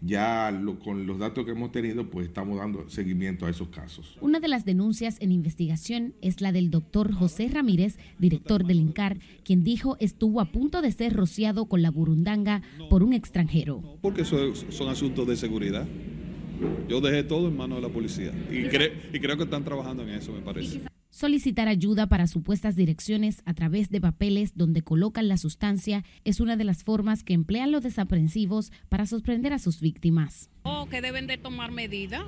Ya 0.05 0.51
con 0.83 1.07
los 1.07 1.17
datos 1.17 1.45
que 1.45 1.51
hemos 1.51 1.71
tenido, 1.71 2.09
pues 2.09 2.27
estamos 2.27 2.57
dando 2.57 2.89
seguimiento 2.89 3.45
a 3.45 3.49
esos 3.49 3.69
casos. 3.69 4.17
Una 4.19 4.41
de 4.41 4.49
las 4.49 4.65
denuncias 4.65 5.15
en 5.21 5.31
investigación 5.31 6.13
es 6.21 6.41
la 6.41 6.51
del 6.51 6.71
doctor 6.71 7.13
José 7.13 7.47
Ramírez, 7.47 7.97
director 8.19 8.65
del 8.65 8.81
INCAR, 8.81 9.17
quien 9.45 9.63
dijo 9.63 9.95
estuvo 10.01 10.41
a 10.41 10.45
punto 10.45 10.81
de 10.81 10.91
ser 10.91 11.13
rociado 11.13 11.65
con 11.65 11.81
la 11.81 11.89
burundanga 11.89 12.61
por 12.89 13.01
un 13.01 13.13
extranjero. 13.13 13.97
Porque 14.01 14.23
eso 14.23 14.53
son 14.53 14.89
asuntos 14.89 15.25
de 15.25 15.37
seguridad. 15.37 15.87
Yo 16.89 16.99
dejé 16.99 17.23
todo 17.23 17.47
en 17.47 17.55
manos 17.55 17.81
de 17.81 17.87
la 17.87 17.93
policía 17.93 18.33
y, 18.51 18.65
y 18.65 19.19
creo 19.19 19.37
que 19.37 19.43
están 19.43 19.63
trabajando 19.63 20.03
en 20.03 20.09
eso, 20.09 20.33
me 20.33 20.41
parece 20.41 20.81
solicitar 21.23 21.69
ayuda 21.69 22.07
para 22.07 22.27
supuestas 22.27 22.75
direcciones 22.75 23.43
a 23.45 23.53
través 23.53 23.89
de 23.89 24.01
papeles 24.01 24.57
donde 24.57 24.81
colocan 24.81 25.29
la 25.29 25.37
sustancia 25.37 26.03
es 26.25 26.41
una 26.41 26.57
de 26.57 26.65
las 26.65 26.83
formas 26.83 27.23
que 27.23 27.31
emplean 27.31 27.71
los 27.71 27.81
desaprensivos 27.81 28.73
para 28.89 29.05
sorprender 29.05 29.53
a 29.53 29.59
sus 29.59 29.79
víctimas. 29.79 30.49
O 30.63 30.87
que 30.87 30.99
deben 30.99 31.25
de 31.25 31.37
tomar 31.37 31.71
medidas 31.71 32.25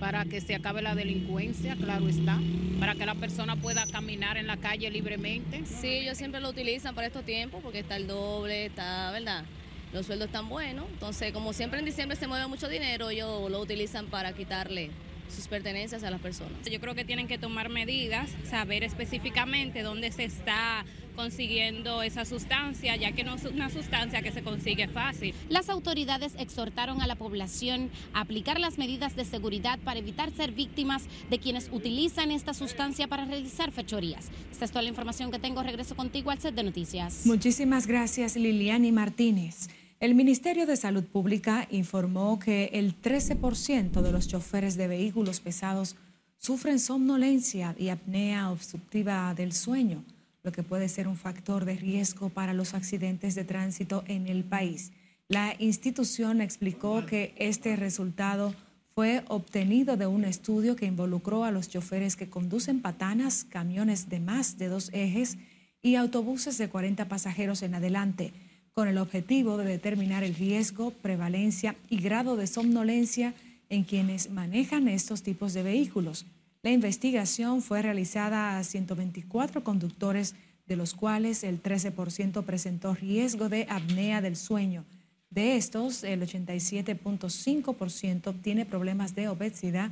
para 0.00 0.24
que 0.24 0.40
se 0.40 0.54
acabe 0.54 0.80
la 0.80 0.94
delincuencia, 0.94 1.76
claro 1.76 2.08
está, 2.08 2.40
para 2.80 2.94
que 2.94 3.04
la 3.04 3.16
persona 3.16 3.56
pueda 3.56 3.84
caminar 3.86 4.38
en 4.38 4.46
la 4.46 4.56
calle 4.56 4.90
libremente. 4.90 5.66
Sí, 5.66 5.88
ellos 5.88 6.16
siempre 6.16 6.40
lo 6.40 6.48
utilizan 6.48 6.94
para 6.94 7.08
estos 7.08 7.26
tiempos 7.26 7.60
porque 7.62 7.80
está 7.80 7.96
el 7.96 8.06
doble, 8.06 8.64
está, 8.64 9.10
¿verdad? 9.10 9.44
Los 9.92 10.06
sueldos 10.06 10.28
están 10.28 10.48
buenos, 10.48 10.86
entonces 10.90 11.32
como 11.32 11.52
siempre 11.52 11.80
en 11.80 11.84
diciembre 11.84 12.16
se 12.16 12.26
mueve 12.26 12.46
mucho 12.46 12.66
dinero, 12.66 13.10
ellos 13.10 13.50
lo 13.50 13.60
utilizan 13.60 14.06
para 14.06 14.32
quitarle 14.32 14.88
sus 15.32 15.48
pertenencias 15.48 16.04
a 16.04 16.10
las 16.10 16.20
personas. 16.20 16.52
Yo 16.70 16.80
creo 16.80 16.94
que 16.94 17.04
tienen 17.04 17.26
que 17.26 17.38
tomar 17.38 17.68
medidas, 17.68 18.30
saber 18.48 18.84
específicamente 18.84 19.82
dónde 19.82 20.12
se 20.12 20.24
está 20.24 20.84
consiguiendo 21.16 22.02
esa 22.02 22.24
sustancia, 22.24 22.96
ya 22.96 23.12
que 23.12 23.24
no 23.24 23.34
es 23.34 23.44
una 23.44 23.70
sustancia 23.70 24.22
que 24.22 24.32
se 24.32 24.42
consigue 24.42 24.88
fácil. 24.88 25.34
Las 25.48 25.68
autoridades 25.68 26.34
exhortaron 26.38 27.02
a 27.02 27.06
la 27.06 27.16
población 27.16 27.90
a 28.12 28.20
aplicar 28.20 28.58
las 28.58 28.78
medidas 28.78 29.14
de 29.16 29.24
seguridad 29.24 29.78
para 29.80 29.98
evitar 29.98 30.30
ser 30.32 30.52
víctimas 30.52 31.04
de 31.30 31.38
quienes 31.38 31.68
utilizan 31.70 32.30
esta 32.30 32.54
sustancia 32.54 33.08
para 33.08 33.24
realizar 33.24 33.72
fechorías. 33.72 34.30
Esta 34.50 34.64
es 34.64 34.70
toda 34.70 34.82
la 34.82 34.88
información 34.88 35.30
que 35.30 35.38
tengo. 35.38 35.62
Regreso 35.62 35.94
contigo 35.94 36.30
al 36.30 36.40
set 36.40 36.54
de 36.54 36.62
noticias. 36.62 37.26
Muchísimas 37.26 37.86
gracias, 37.86 38.36
Liliani 38.36 38.92
Martínez. 38.92 39.68
El 40.02 40.16
Ministerio 40.16 40.66
de 40.66 40.76
Salud 40.76 41.04
Pública 41.04 41.68
informó 41.70 42.40
que 42.40 42.70
el 42.72 43.00
13% 43.00 44.02
de 44.02 44.10
los 44.10 44.26
choferes 44.26 44.76
de 44.76 44.88
vehículos 44.88 45.38
pesados 45.38 45.94
sufren 46.38 46.80
somnolencia 46.80 47.76
y 47.78 47.88
apnea 47.88 48.50
obstructiva 48.50 49.32
del 49.34 49.52
sueño, 49.52 50.02
lo 50.42 50.50
que 50.50 50.64
puede 50.64 50.88
ser 50.88 51.06
un 51.06 51.16
factor 51.16 51.64
de 51.64 51.76
riesgo 51.76 52.30
para 52.30 52.52
los 52.52 52.74
accidentes 52.74 53.36
de 53.36 53.44
tránsito 53.44 54.02
en 54.08 54.26
el 54.26 54.42
país. 54.42 54.90
La 55.28 55.54
institución 55.60 56.40
explicó 56.40 57.06
que 57.06 57.32
este 57.36 57.76
resultado 57.76 58.56
fue 58.96 59.22
obtenido 59.28 59.96
de 59.96 60.08
un 60.08 60.24
estudio 60.24 60.74
que 60.74 60.86
involucró 60.86 61.44
a 61.44 61.52
los 61.52 61.68
choferes 61.68 62.16
que 62.16 62.28
conducen 62.28 62.82
patanas, 62.82 63.44
camiones 63.44 64.08
de 64.08 64.18
más 64.18 64.58
de 64.58 64.66
dos 64.66 64.90
ejes 64.92 65.38
y 65.80 65.94
autobuses 65.94 66.58
de 66.58 66.68
40 66.68 67.06
pasajeros 67.06 67.62
en 67.62 67.76
adelante 67.76 68.32
con 68.74 68.88
el 68.88 68.98
objetivo 68.98 69.56
de 69.58 69.66
determinar 69.66 70.24
el 70.24 70.34
riesgo, 70.34 70.90
prevalencia 70.90 71.76
y 71.90 71.98
grado 71.98 72.36
de 72.36 72.46
somnolencia 72.46 73.34
en 73.68 73.84
quienes 73.84 74.30
manejan 74.30 74.88
estos 74.88 75.22
tipos 75.22 75.52
de 75.52 75.62
vehículos. 75.62 76.24
La 76.62 76.70
investigación 76.70 77.60
fue 77.60 77.82
realizada 77.82 78.58
a 78.58 78.64
124 78.64 79.62
conductores, 79.64 80.34
de 80.66 80.76
los 80.76 80.94
cuales 80.94 81.44
el 81.44 81.62
13% 81.62 82.42
presentó 82.44 82.94
riesgo 82.94 83.48
de 83.48 83.66
apnea 83.68 84.20
del 84.20 84.36
sueño. 84.36 84.84
De 85.28 85.56
estos, 85.56 86.04
el 86.04 86.22
87.5% 86.22 88.40
tiene 88.42 88.64
problemas 88.64 89.14
de 89.14 89.28
obesidad, 89.28 89.90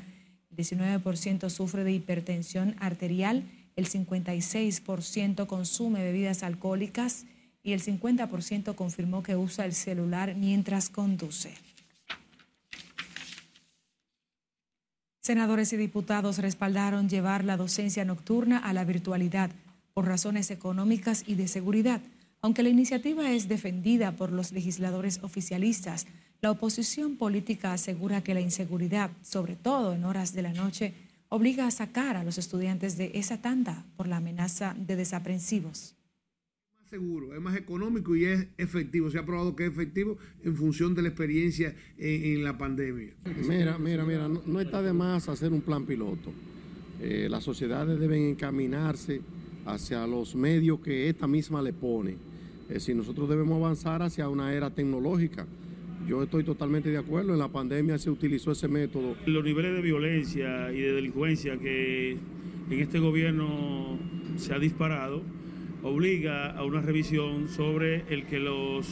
el 0.50 0.56
19% 0.56 1.50
sufre 1.50 1.84
de 1.84 1.92
hipertensión 1.92 2.74
arterial, 2.78 3.44
el 3.76 3.88
56% 3.88 5.46
consume 5.46 6.02
bebidas 6.02 6.42
alcohólicas, 6.42 7.26
y 7.62 7.72
el 7.72 7.82
50% 7.82 8.74
confirmó 8.74 9.22
que 9.22 9.36
usa 9.36 9.64
el 9.64 9.74
celular 9.74 10.34
mientras 10.34 10.88
conduce. 10.88 11.54
Senadores 15.20 15.72
y 15.72 15.76
diputados 15.76 16.38
respaldaron 16.38 17.08
llevar 17.08 17.44
la 17.44 17.56
docencia 17.56 18.04
nocturna 18.04 18.58
a 18.58 18.72
la 18.72 18.84
virtualidad 18.84 19.50
por 19.92 20.06
razones 20.06 20.50
económicas 20.50 21.24
y 21.26 21.34
de 21.34 21.46
seguridad. 21.46 22.00
Aunque 22.40 22.62
la 22.62 22.70
iniciativa 22.70 23.30
es 23.30 23.46
defendida 23.46 24.12
por 24.12 24.32
los 24.32 24.50
legisladores 24.52 25.20
oficialistas, 25.22 26.06
la 26.40 26.50
oposición 26.50 27.16
política 27.16 27.74
asegura 27.74 28.22
que 28.22 28.32
la 28.32 28.40
inseguridad, 28.40 29.10
sobre 29.22 29.56
todo 29.56 29.92
en 29.92 30.04
horas 30.04 30.32
de 30.32 30.40
la 30.40 30.54
noche, 30.54 30.94
obliga 31.28 31.66
a 31.66 31.70
sacar 31.70 32.16
a 32.16 32.24
los 32.24 32.38
estudiantes 32.38 32.96
de 32.96 33.12
esa 33.14 33.42
tanda 33.42 33.84
por 33.96 34.08
la 34.08 34.16
amenaza 34.16 34.74
de 34.78 34.96
desaprensivos 34.96 35.99
seguro, 36.90 37.32
es 37.32 37.40
más 37.40 37.56
económico 37.56 38.16
y 38.16 38.24
es 38.24 38.48
efectivo. 38.58 39.10
Se 39.10 39.18
ha 39.18 39.24
probado 39.24 39.54
que 39.54 39.64
es 39.64 39.72
efectivo 39.72 40.18
en 40.42 40.56
función 40.56 40.92
de 40.92 41.02
la 41.02 41.08
experiencia 41.08 41.72
en, 41.96 42.42
la 42.42 42.58
pandemia. 42.58 43.14
Mira, 43.48 43.78
mira, 43.78 44.04
mira, 44.04 44.28
no, 44.28 44.60
está 44.60 44.82
de 44.82 44.92
más 44.92 45.28
hacer 45.28 45.52
un 45.52 45.60
plan 45.60 45.86
piloto. 45.86 46.32
Eh, 47.00 47.28
las 47.30 47.44
sociedades 47.44 48.00
deben 48.00 48.24
encaminarse 48.24 49.20
hacia 49.66 50.04
los 50.08 50.34
medios 50.34 50.80
que 50.80 51.08
esta 51.08 51.28
misma 51.28 51.62
le 51.62 51.72
pone. 51.72 52.16
si 52.78 52.92
nosotros 52.92 53.28
debemos 53.28 53.58
avanzar 53.58 54.02
hacia 54.02 54.28
una 54.28 54.52
era 54.52 54.70
tecnológica. 54.70 55.46
Yo 56.08 56.24
estoy 56.24 56.42
totalmente 56.42 56.90
de 56.90 56.98
acuerdo, 56.98 57.34
en 57.34 57.38
la 57.38 57.48
pandemia 57.48 57.98
se 57.98 58.10
utilizó 58.10 58.50
ese 58.50 58.66
método. 58.66 59.14
Los 59.26 59.44
niveles 59.44 59.74
de 59.74 59.80
violencia 59.80 60.72
y 60.72 60.80
de 60.80 60.92
delincuencia 60.94 61.56
que 61.56 62.16
en 62.68 62.78
este 62.80 62.98
gobierno 62.98 63.96
se 64.36 64.52
ha 64.54 64.58
disparado, 64.58 65.22
obliga 65.82 66.50
a 66.50 66.64
una 66.64 66.80
revisión 66.80 67.48
sobre 67.48 68.04
el 68.12 68.26
que 68.26 68.38
los 68.38 68.86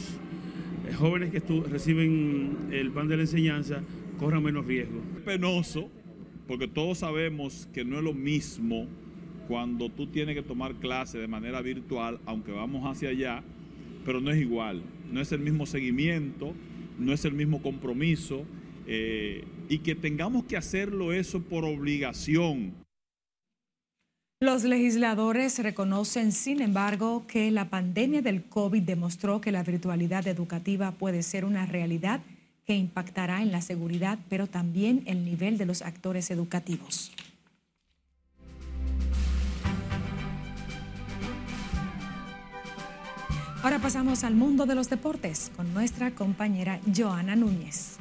eh, 0.87 0.93
jóvenes 0.93 1.31
que 1.31 1.41
reciben 1.69 2.69
el 2.71 2.91
pan 2.91 3.07
de 3.07 3.17
la 3.17 3.23
enseñanza 3.23 3.81
corran 4.17 4.43
menos 4.43 4.65
riesgo. 4.65 5.01
Es 5.17 5.23
penoso, 5.23 5.89
porque 6.47 6.67
todos 6.67 6.99
sabemos 6.99 7.67
que 7.73 7.85
no 7.85 7.97
es 7.97 8.03
lo 8.03 8.13
mismo 8.13 8.87
cuando 9.47 9.89
tú 9.89 10.07
tienes 10.07 10.35
que 10.35 10.43
tomar 10.43 10.75
clase 10.75 11.17
de 11.17 11.27
manera 11.27 11.61
virtual, 11.61 12.19
aunque 12.25 12.51
vamos 12.51 12.85
hacia 12.85 13.09
allá, 13.09 13.43
pero 14.05 14.21
no 14.21 14.31
es 14.31 14.39
igual, 14.39 14.81
no 15.11 15.21
es 15.21 15.31
el 15.31 15.39
mismo 15.39 15.65
seguimiento, 15.65 16.53
no 16.99 17.13
es 17.13 17.25
el 17.25 17.33
mismo 17.33 17.61
compromiso, 17.61 18.45
eh, 18.87 19.43
y 19.69 19.79
que 19.79 19.95
tengamos 19.95 20.45
que 20.45 20.57
hacerlo 20.57 21.13
eso 21.13 21.41
por 21.41 21.65
obligación. 21.65 22.73
Los 24.41 24.63
legisladores 24.63 25.59
reconocen, 25.59 26.31
sin 26.31 26.61
embargo, 26.61 27.25
que 27.27 27.51
la 27.51 27.65
pandemia 27.65 28.21
del 28.21 28.45
COVID 28.45 28.81
demostró 28.81 29.41
que 29.41 29.51
la 29.51 29.63
virtualidad 29.63 30.25
educativa 30.27 30.91
puede 30.91 31.23
ser 31.23 31.43
una 31.43 31.65
realidad 31.65 32.21
que 32.65 32.73
impactará 32.73 33.41
en 33.41 33.51
la 33.51 33.59
seguridad, 33.59 34.17
pero 34.29 34.47
también 34.47 35.03
el 35.07 35.25
nivel 35.25 35.57
de 35.57 35.65
los 35.65 35.81
actores 35.81 36.31
educativos. 36.31 37.11
Ahora 43.61 43.79
pasamos 43.79 44.23
al 44.23 44.35
mundo 44.35 44.65
de 44.65 44.75
los 44.75 44.89
deportes 44.89 45.51
con 45.57 45.73
nuestra 45.73 46.11
compañera 46.11 46.79
Joana 46.95 47.35
Núñez. 47.35 47.97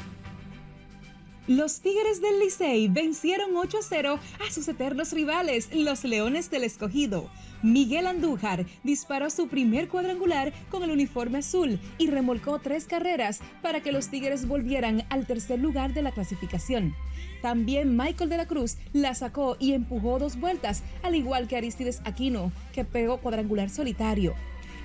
Los 1.49 1.80
Tigres 1.80 2.20
del 2.20 2.40
Licey 2.40 2.88
vencieron 2.88 3.55
8-0 3.55 4.18
a 4.18 4.53
sus 4.53 4.68
eternos 4.68 5.12
rivales, 5.12 5.70
los 5.72 6.05
Leones 6.05 6.51
del 6.51 6.62
Escogido. 6.62 7.30
Miguel 7.62 8.07
Andújar 8.07 8.66
disparó 8.84 9.30
su 9.30 9.49
primer 9.49 9.88
cuadrangular 9.88 10.53
con 10.68 10.82
el 10.82 10.90
uniforme 10.90 11.38
azul 11.38 11.80
y 11.96 12.09
remolcó 12.09 12.59
tres 12.59 12.84
carreras 12.84 13.40
para 13.62 13.82
que 13.82 13.92
los 13.92 14.09
Tigres 14.09 14.46
volvieran 14.46 15.07
al 15.09 15.26
tercer 15.26 15.59
lugar 15.59 15.94
de 15.94 16.03
la 16.03 16.12
clasificación. 16.12 16.94
También 17.40 17.96
Michael 17.96 18.28
de 18.28 18.36
la 18.36 18.46
Cruz 18.46 18.76
la 18.92 19.14
sacó 19.14 19.57
y 19.59 19.72
empujó 19.72 20.18
dos 20.18 20.38
vueltas, 20.38 20.82
al 21.03 21.14
igual 21.14 21.49
que 21.49 21.57
Aristides 21.57 22.03
Aquino, 22.05 22.53
que 22.74 22.84
pegó 22.84 23.22
cuadrangular 23.22 23.70
solitario. 23.70 24.34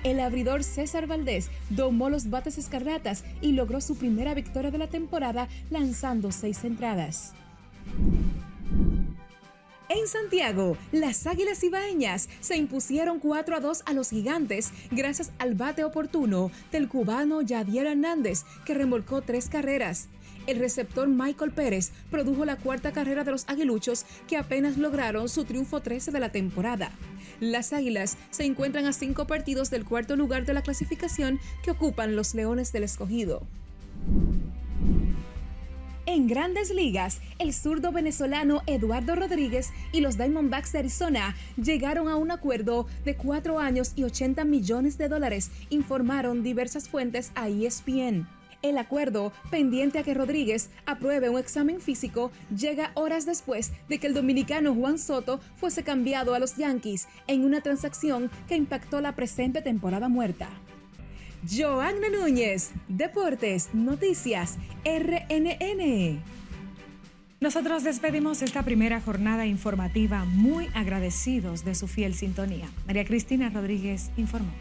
El 0.04 0.20
abridor 0.20 0.62
César 0.62 1.06
Valdés 1.06 1.50
domó 1.70 2.10
los 2.10 2.28
bates 2.28 2.58
escarlatas 2.58 3.24
y 3.40 3.52
logró 3.52 3.80
su 3.80 3.96
primera 3.96 4.34
victoria 4.34 4.70
de 4.70 4.76
la 4.76 4.88
temporada 4.88 5.48
lanzando 5.70 6.30
seis 6.30 6.62
entradas. 6.64 7.32
En 9.90 10.08
Santiago, 10.08 10.78
las 10.92 11.26
Águilas 11.26 11.62
Ibaeñas 11.62 12.30
se 12.40 12.56
impusieron 12.56 13.20
4 13.20 13.56
a 13.56 13.60
2 13.60 13.82
a 13.84 13.92
los 13.92 14.08
gigantes 14.08 14.70
gracias 14.90 15.30
al 15.38 15.54
bate 15.54 15.84
oportuno 15.84 16.50
del 16.72 16.88
cubano 16.88 17.42
Yadier 17.42 17.86
Hernández, 17.86 18.44
que 18.64 18.72
remolcó 18.72 19.20
tres 19.20 19.50
carreras. 19.50 20.08
El 20.46 20.58
receptor 20.58 21.06
Michael 21.08 21.52
Pérez 21.52 21.92
produjo 22.10 22.46
la 22.46 22.56
cuarta 22.56 22.92
carrera 22.92 23.24
de 23.24 23.32
los 23.32 23.46
aguiluchos 23.46 24.06
que 24.26 24.38
apenas 24.38 24.78
lograron 24.78 25.28
su 25.28 25.44
triunfo 25.44 25.80
13 25.80 26.12
de 26.12 26.20
la 26.20 26.32
temporada. 26.32 26.90
Las 27.40 27.74
Águilas 27.74 28.16
se 28.30 28.44
encuentran 28.44 28.86
a 28.86 28.92
cinco 28.94 29.26
partidos 29.26 29.68
del 29.68 29.84
cuarto 29.84 30.16
lugar 30.16 30.46
de 30.46 30.54
la 30.54 30.62
clasificación 30.62 31.38
que 31.62 31.72
ocupan 31.72 32.16
los 32.16 32.34
Leones 32.34 32.72
del 32.72 32.84
Escogido. 32.84 33.42
En 36.06 36.26
grandes 36.26 36.70
ligas, 36.70 37.20
el 37.38 37.54
zurdo 37.54 37.90
venezolano 37.90 38.60
Eduardo 38.66 39.14
Rodríguez 39.14 39.70
y 39.90 40.02
los 40.02 40.18
Diamondbacks 40.18 40.72
de 40.72 40.80
Arizona 40.80 41.34
llegaron 41.56 42.08
a 42.08 42.16
un 42.16 42.30
acuerdo 42.30 42.86
de 43.06 43.16
cuatro 43.16 43.58
años 43.58 43.92
y 43.96 44.04
80 44.04 44.44
millones 44.44 44.98
de 44.98 45.08
dólares, 45.08 45.50
informaron 45.70 46.42
diversas 46.42 46.90
fuentes 46.90 47.32
a 47.34 47.48
ESPN. 47.48 48.28
El 48.60 48.76
acuerdo, 48.76 49.32
pendiente 49.50 49.98
a 49.98 50.02
que 50.02 50.12
Rodríguez 50.12 50.68
apruebe 50.84 51.30
un 51.30 51.38
examen 51.38 51.80
físico, 51.80 52.30
llega 52.54 52.92
horas 52.94 53.24
después 53.24 53.72
de 53.88 53.98
que 53.98 54.06
el 54.06 54.14
dominicano 54.14 54.74
Juan 54.74 54.98
Soto 54.98 55.40
fuese 55.56 55.84
cambiado 55.84 56.34
a 56.34 56.38
los 56.38 56.56
Yankees 56.56 57.08
en 57.28 57.46
una 57.46 57.62
transacción 57.62 58.30
que 58.46 58.56
impactó 58.56 59.00
la 59.00 59.16
presente 59.16 59.62
temporada 59.62 60.08
muerta. 60.08 60.50
Joanna 61.48 62.08
Núñez, 62.08 62.72
Deportes, 62.88 63.70
Noticias, 63.74 64.56
RNN. 64.84 66.22
Nosotros 67.40 67.84
despedimos 67.84 68.40
esta 68.40 68.62
primera 68.62 69.00
jornada 69.00 69.44
informativa 69.44 70.24
muy 70.24 70.68
agradecidos 70.74 71.64
de 71.64 71.74
su 71.74 71.86
fiel 71.86 72.14
sintonía. 72.14 72.66
María 72.86 73.04
Cristina 73.04 73.50
Rodríguez 73.50 74.10
informó. 74.16 74.52